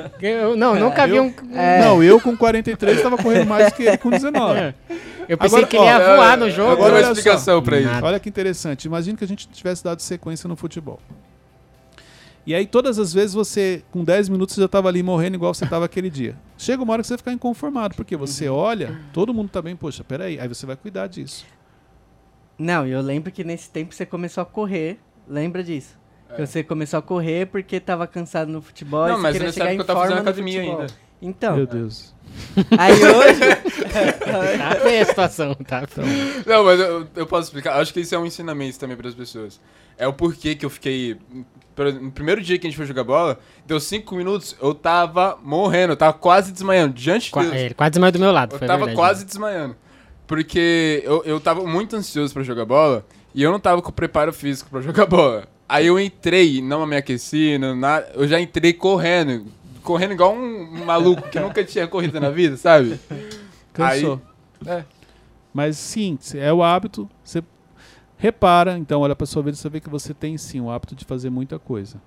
[0.21, 1.33] Eu, não, nunca vi eu- um.
[1.57, 1.81] É.
[1.81, 4.73] Não, eu com 43 estava correndo mais do que ele com 19.
[5.29, 6.71] Eu pensei Agora, que ele ia ó, voar é, no jogo.
[6.71, 8.03] Agora olha uma explicação pra isso.
[8.03, 8.85] Olha que interessante.
[8.85, 10.99] Imagina que a gente tivesse dado sequência no futebol.
[12.47, 15.53] E aí, todas as vezes, você, com 10 minutos, você já estava ali morrendo igual
[15.53, 16.35] você estava aquele dia.
[16.57, 19.75] Chega uma hora que você vai ficar inconformado, porque você olha, todo mundo tá bem,
[19.75, 21.45] poxa, peraí, aí você vai cuidar disso.
[22.57, 24.97] Não, eu lembro que nesse tempo você começou a correr.
[25.27, 25.95] Lembra disso?
[26.29, 26.45] É.
[26.45, 29.59] Você começou a correr porque tava cansado no futebol e Não, você mas queria nessa
[29.63, 30.81] época em eu tava forma fazendo no academia futebol.
[30.81, 30.93] ainda.
[31.21, 32.13] Então, Meu Deus.
[32.77, 33.39] aí hoje...
[34.59, 35.83] Tá feia a situação, tá?
[36.45, 37.79] Não, mas eu, eu posso explicar.
[37.79, 39.59] Acho que isso é um ensinamento também para as pessoas.
[39.97, 41.17] É o porquê que eu fiquei.
[42.01, 45.93] No primeiro dia que a gente foi jogar bola, deu cinco minutos, eu tava morrendo,
[45.93, 46.93] eu tava quase desmaiando.
[46.93, 47.55] Diante de Qua- Deus.
[47.55, 48.53] Ele quase desmaiou do meu lado.
[48.55, 48.95] Eu foi tava verdade.
[48.97, 49.75] quase desmaiando.
[50.27, 53.03] Porque eu, eu tava muito ansioso pra jogar bola
[53.33, 55.47] e eu não tava com preparo físico pra jogar bola.
[55.69, 59.45] Aí eu entrei, não me aqueci, não, nada, eu já entrei correndo.
[59.83, 62.99] Correndo igual um maluco que nunca tinha corrido na vida, sabe?
[63.71, 64.21] Cansou.
[64.65, 64.83] É.
[65.53, 67.09] Mas sim, se é o hábito.
[67.23, 67.43] Você
[68.17, 70.95] repara, então olha para sua vida e você vê que você tem sim o hábito
[70.95, 72.01] de fazer muita coisa.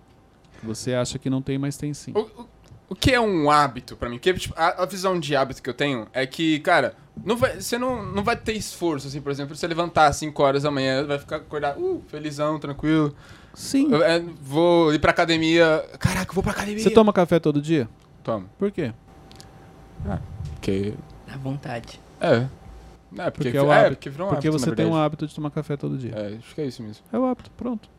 [0.63, 2.13] Você acha que não tem, mas tem sim.
[2.15, 2.49] O, o-
[2.91, 4.17] o que é um hábito pra mim?
[4.17, 6.95] Porque, tipo, a, a visão de hábito que eu tenho é que, cara,
[7.25, 10.43] não vai, você não, não vai ter esforço, assim, por exemplo, você levantar às 5
[10.43, 13.15] horas da manhã, vai ficar acordado, uh, felizão, tranquilo.
[13.55, 13.93] Sim.
[13.93, 15.85] Eu, é, vou ir pra academia.
[15.99, 16.83] Caraca, eu vou pra academia.
[16.83, 17.89] Você toma café todo dia?
[18.23, 18.47] Toma.
[18.59, 18.93] Por quê?
[20.55, 20.95] Porque.
[21.29, 22.01] À vontade.
[22.21, 22.47] É.
[23.19, 23.97] É, porque, Porque é o é, hábito.
[23.97, 26.13] porque virou um Porque hábito, você na tem um hábito de tomar café todo dia.
[26.15, 27.05] É, acho que é isso mesmo.
[27.13, 27.91] É o hábito, pronto.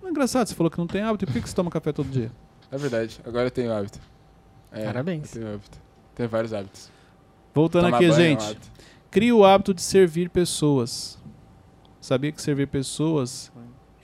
[0.00, 1.92] Não é engraçado, você falou que não tem hábito, e por que você toma café
[1.92, 2.32] todo dia?
[2.72, 3.20] É verdade.
[3.24, 4.00] Agora eu tenho hábito.
[4.72, 5.36] É, Parabéns.
[5.36, 5.78] Eu tenho hábito.
[6.16, 6.90] Tenho vários hábitos.
[7.54, 8.58] Voltando Tomar aqui, banho é um gente.
[9.10, 11.18] Crie o hábito de servir pessoas.
[12.00, 13.52] Sabia que servir pessoas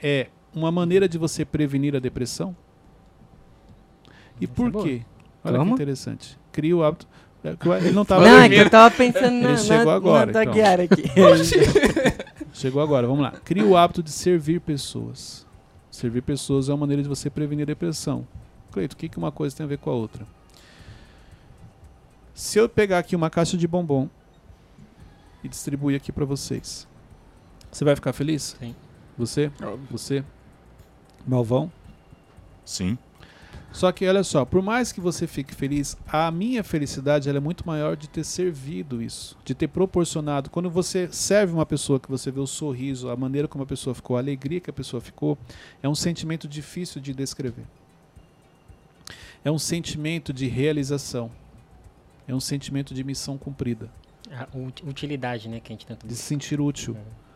[0.01, 2.55] é uma maneira de você prevenir a depressão?
[4.39, 5.01] E Essa por é quê?
[5.43, 5.71] Olha Como?
[5.71, 6.37] que interessante.
[6.51, 7.07] Crie o hábito.
[7.43, 8.25] é Ele não estava.
[8.25, 10.53] Não, é que eu tava pensando na, Ele chegou na, agora, na então.
[10.83, 11.03] Aqui.
[12.53, 13.31] Chegou agora, vamos lá.
[13.31, 15.45] Crie o hábito de servir pessoas.
[15.91, 18.27] Servir pessoas é uma maneira de você prevenir a depressão.
[18.71, 20.25] Cleito, o que, que uma coisa tem a ver com a outra?
[22.33, 24.09] Se eu pegar aqui uma caixa de bombom
[25.43, 26.87] e distribuir aqui para vocês,
[27.71, 28.55] você vai ficar feliz?
[28.59, 28.75] Sim.
[29.17, 29.51] Você?
[29.61, 29.87] Óbvio.
[29.91, 30.23] Você?
[31.25, 31.71] Malvão?
[32.63, 32.97] Sim.
[33.71, 37.41] Só que olha só, por mais que você fique feliz, a minha felicidade ela é
[37.41, 40.49] muito maior de ter servido isso, de ter proporcionado.
[40.49, 43.93] Quando você serve uma pessoa, que você vê o sorriso, a maneira como a pessoa
[43.93, 45.37] ficou, a alegria que a pessoa ficou,
[45.83, 47.65] é um sentimento difícil de descrever.
[49.43, 51.29] É um sentimento de realização.
[52.27, 53.89] É um sentimento de missão cumprida,
[54.31, 56.97] A ut- utilidade, né, que a gente tenta de se sentir útil.
[56.97, 57.26] É.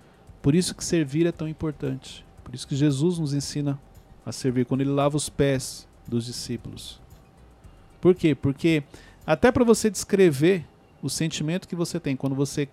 [0.42, 2.26] Por isso que servir é tão importante.
[2.44, 3.80] Por isso que Jesus nos ensina
[4.26, 7.00] a servir quando ele lava os pés dos discípulos.
[8.00, 8.34] Por quê?
[8.34, 8.84] Porque
[9.26, 10.66] até para você descrever
[11.02, 12.68] o sentimento que você tem quando você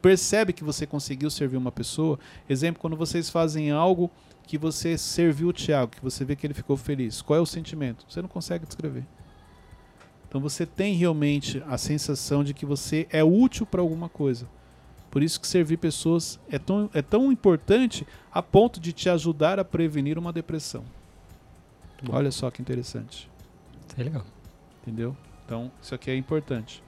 [0.00, 2.18] percebe que você conseguiu servir uma pessoa,
[2.48, 4.10] exemplo, quando vocês fazem algo
[4.42, 7.46] que você serviu o Tiago, que você vê que ele ficou feliz, qual é o
[7.46, 8.04] sentimento?
[8.08, 9.06] Você não consegue descrever.
[10.28, 14.48] Então você tem realmente a sensação de que você é útil para alguma coisa.
[15.12, 19.58] Por isso que servir pessoas é tão, é tão importante a ponto de te ajudar
[19.58, 20.84] a prevenir uma depressão.
[22.08, 23.30] Olha só que interessante.
[23.98, 24.24] É legal.
[24.80, 25.14] Entendeu?
[25.44, 26.82] Então, isso aqui é importante.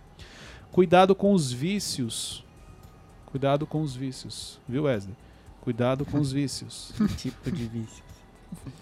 [0.73, 2.43] Cuidado com os vícios.
[3.27, 4.59] Cuidado com os vícios.
[4.67, 5.15] Viu, Wesley?
[5.61, 6.95] Cuidado com os vícios.
[7.19, 8.03] tipo de vício.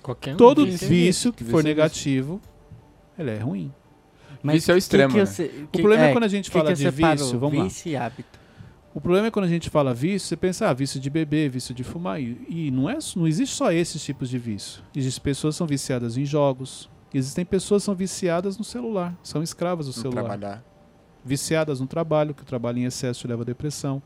[0.05, 0.87] Qualquer um Todo vício.
[0.89, 1.77] vício que Vício for é vício.
[1.77, 2.41] negativo,
[3.19, 3.73] ele é ruim.
[4.45, 5.25] Vício é o extremo, né?
[5.65, 7.65] O problema é, quando a gente que fala que de vício, vamos lá.
[7.65, 8.42] Vício e hábito.
[8.95, 11.75] O problema é quando a gente fala vício, você pensa, ah, vício de beber, vício
[11.75, 12.21] de fumar.
[12.21, 14.83] E, e não, é, não existe só esses tipos de vício.
[14.95, 16.91] Existem pessoas que são viciadas em jogos.
[17.15, 20.23] Existem pessoas que são viciadas no celular, são escravas do Não celular.
[20.25, 20.65] trabalhar.
[21.25, 24.03] Viciadas no trabalho, que o trabalho em excesso leva à depressão.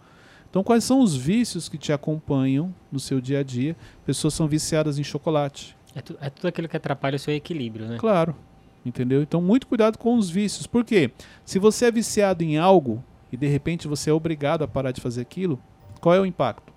[0.49, 3.77] Então, quais são os vícios que te acompanham no seu dia a dia?
[4.05, 5.77] Pessoas são viciadas em chocolate.
[5.95, 7.97] É, tu- é tudo aquilo que atrapalha o seu equilíbrio, né?
[7.99, 8.37] Claro.
[8.85, 9.21] Entendeu?
[9.23, 10.67] Então, muito cuidado com os vícios.
[10.67, 11.11] Por quê?
[11.45, 13.03] Se você é viciado em algo
[13.33, 15.61] e de repente você é obrigado a parar de fazer aquilo,
[16.01, 16.73] qual é o impacto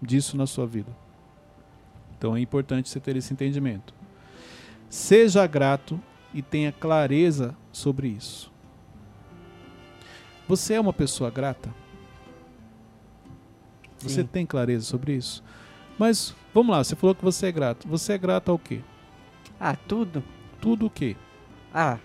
[0.00, 0.90] disso na sua vida?
[2.16, 3.94] Então, é importante você ter esse entendimento.
[4.88, 6.00] Seja grato
[6.34, 8.52] e tenha clareza sobre isso.
[10.48, 11.72] Você é uma pessoa grata?
[13.98, 14.26] Você Sim.
[14.26, 15.44] tem clareza sobre isso?
[15.98, 17.86] Mas vamos lá, você falou que você é grato.
[17.86, 18.80] Você é grato ao quê?
[19.60, 20.22] Ah, tudo?
[20.60, 21.16] Tudo o quê?
[21.72, 21.98] Ah,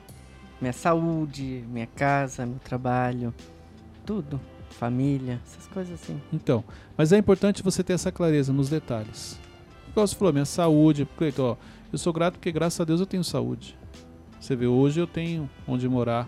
[0.64, 3.34] minha saúde, minha casa, meu trabalho,
[4.06, 4.40] tudo.
[4.70, 6.20] Família, essas coisas assim.
[6.32, 6.64] Então,
[6.98, 9.38] mas é importante você ter essa clareza nos detalhes.
[9.90, 11.56] Igual você falou, minha saúde, Cleiton, ó,
[11.92, 13.78] eu sou grato porque graças a Deus eu tenho saúde.
[14.40, 16.28] Você vê, hoje eu tenho onde morar,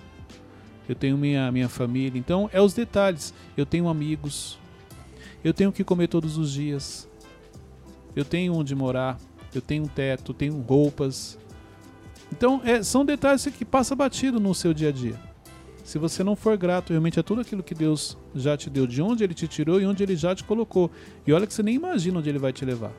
[0.88, 2.20] eu tenho minha, minha família.
[2.20, 3.34] Então, é os detalhes.
[3.58, 4.60] Eu tenho amigos,
[5.44, 7.10] eu tenho o que comer todos os dias,
[8.16, 9.18] eu tenho onde morar,
[9.56, 11.40] eu tenho um teto, tenho roupas.
[12.32, 15.20] Então, é, são detalhes que passa batido no seu dia a dia.
[15.84, 19.02] Se você não for grato realmente a tudo aquilo que Deus já te deu, de
[19.02, 20.90] onde Ele te tirou e onde Ele já te colocou.
[21.28, 22.92] E olha que você nem imagina onde Ele vai te levar.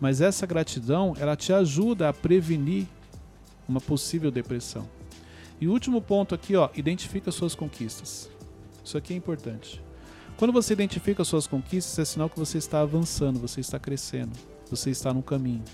[0.00, 2.86] Mas essa gratidão, ela te ajuda a prevenir
[3.68, 4.88] uma possível depressão.
[5.60, 8.30] E o último ponto aqui, ó, identifica suas conquistas.
[8.84, 9.82] Isso aqui é importante.
[10.36, 14.32] Quando você identifica suas conquistas, é sinal que você está avançando, você está crescendo,
[14.70, 15.64] você está no caminho.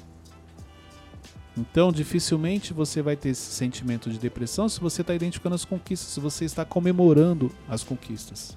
[1.56, 6.08] Então, dificilmente você vai ter esse sentimento de depressão se você está identificando as conquistas,
[6.08, 8.56] se você está comemorando as conquistas.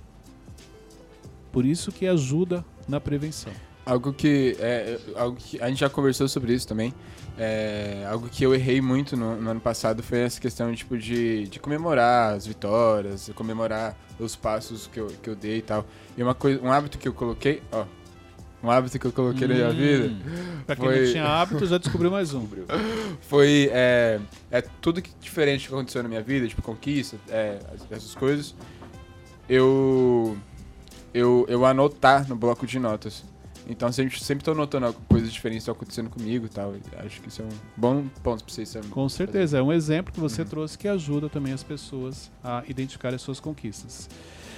[1.51, 3.51] Por isso que ajuda na prevenção.
[3.85, 6.93] Algo que, é, algo que a gente já conversou sobre isso também.
[7.37, 11.47] É, algo que eu errei muito no, no ano passado foi essa questão tipo, de,
[11.47, 15.85] de comemorar as vitórias, comemorar os passos que eu, que eu dei e tal.
[16.17, 17.85] E uma coisa, um hábito que eu coloquei, ó,
[18.65, 20.15] um hábito que eu coloquei na minha vida
[20.65, 22.45] Para quem Foi- não tinha hábito, já descobriu mais um.
[23.21, 24.19] foi é,
[24.51, 28.55] é tudo que diferente que aconteceu na minha vida, tipo conquista, é, as- essas coisas.
[29.47, 30.35] Eu
[31.13, 33.23] eu eu anotar no bloco de notas.
[33.67, 36.73] Então sempre sempre tô anotando algo- coisas diferentes estão acontecendo comigo e tal.
[37.05, 38.91] Acho que isso é um bom ponto pra vocês saberem.
[38.91, 43.13] Com certeza, é um exemplo que você trouxe que ajuda também as pessoas a identificar
[43.13, 44.07] as suas conquistas.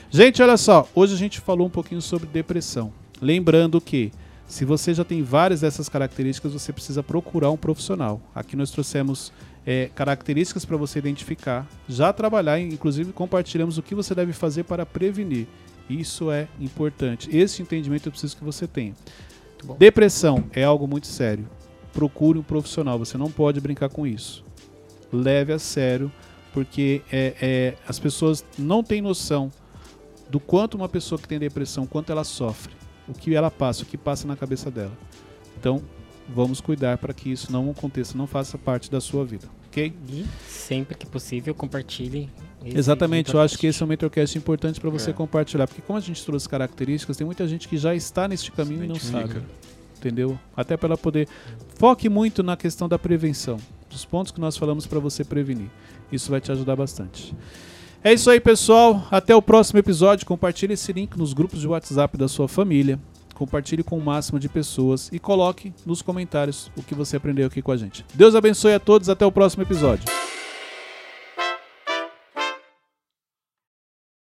[0.10, 2.92] Gente, olha só, hoje a gente falou um pouquinho sobre depressão.
[3.22, 4.12] Lembrando que
[4.48, 8.22] se você já tem várias dessas características, você precisa procurar um profissional.
[8.34, 9.34] Aqui nós trouxemos
[9.66, 14.86] é, características para você identificar, já trabalhar, inclusive compartilhamos o que você deve fazer para
[14.86, 15.48] prevenir.
[15.90, 17.30] Isso é importante.
[17.36, 18.94] Esse entendimento eu preciso que você tenha.
[19.78, 21.48] Depressão é algo muito sério.
[21.92, 24.46] Procure um profissional, você não pode brincar com isso.
[25.12, 26.12] Leve a sério,
[26.54, 29.52] porque é, é, as pessoas não têm noção
[30.30, 32.74] do quanto uma pessoa que tem depressão, quanto ela sofre,
[33.08, 34.92] o que ela passa, o que passa na cabeça dela.
[35.60, 35.82] Então,
[36.28, 39.94] vamos cuidar para que isso não aconteça, não faça parte da sua vida, ok?
[40.10, 42.30] E sempre que possível, compartilhe.
[42.66, 45.14] esse Exatamente, eu acho que esse é um mentorcast importante para você É.
[45.14, 48.84] compartilhar, porque como a gente trouxe características, tem muita gente que já está neste caminho
[48.84, 49.42] e não sabe,
[49.98, 50.38] entendeu?
[50.56, 51.28] Até para ela poder
[51.76, 53.58] foque muito na questão da prevenção,
[53.90, 55.70] dos pontos que nós falamos para você prevenir.
[56.12, 57.34] Isso vai te ajudar bastante.
[58.08, 59.06] É isso aí, pessoal.
[59.12, 60.26] Até o próximo episódio.
[60.26, 62.98] Compartilhe esse link nos grupos de WhatsApp da sua família.
[63.36, 67.62] Compartilhe com o máximo de pessoas e coloque nos comentários o que você aprendeu aqui
[67.62, 68.06] com a gente.
[68.14, 69.10] Deus abençoe a todos.
[69.10, 70.06] Até o próximo episódio.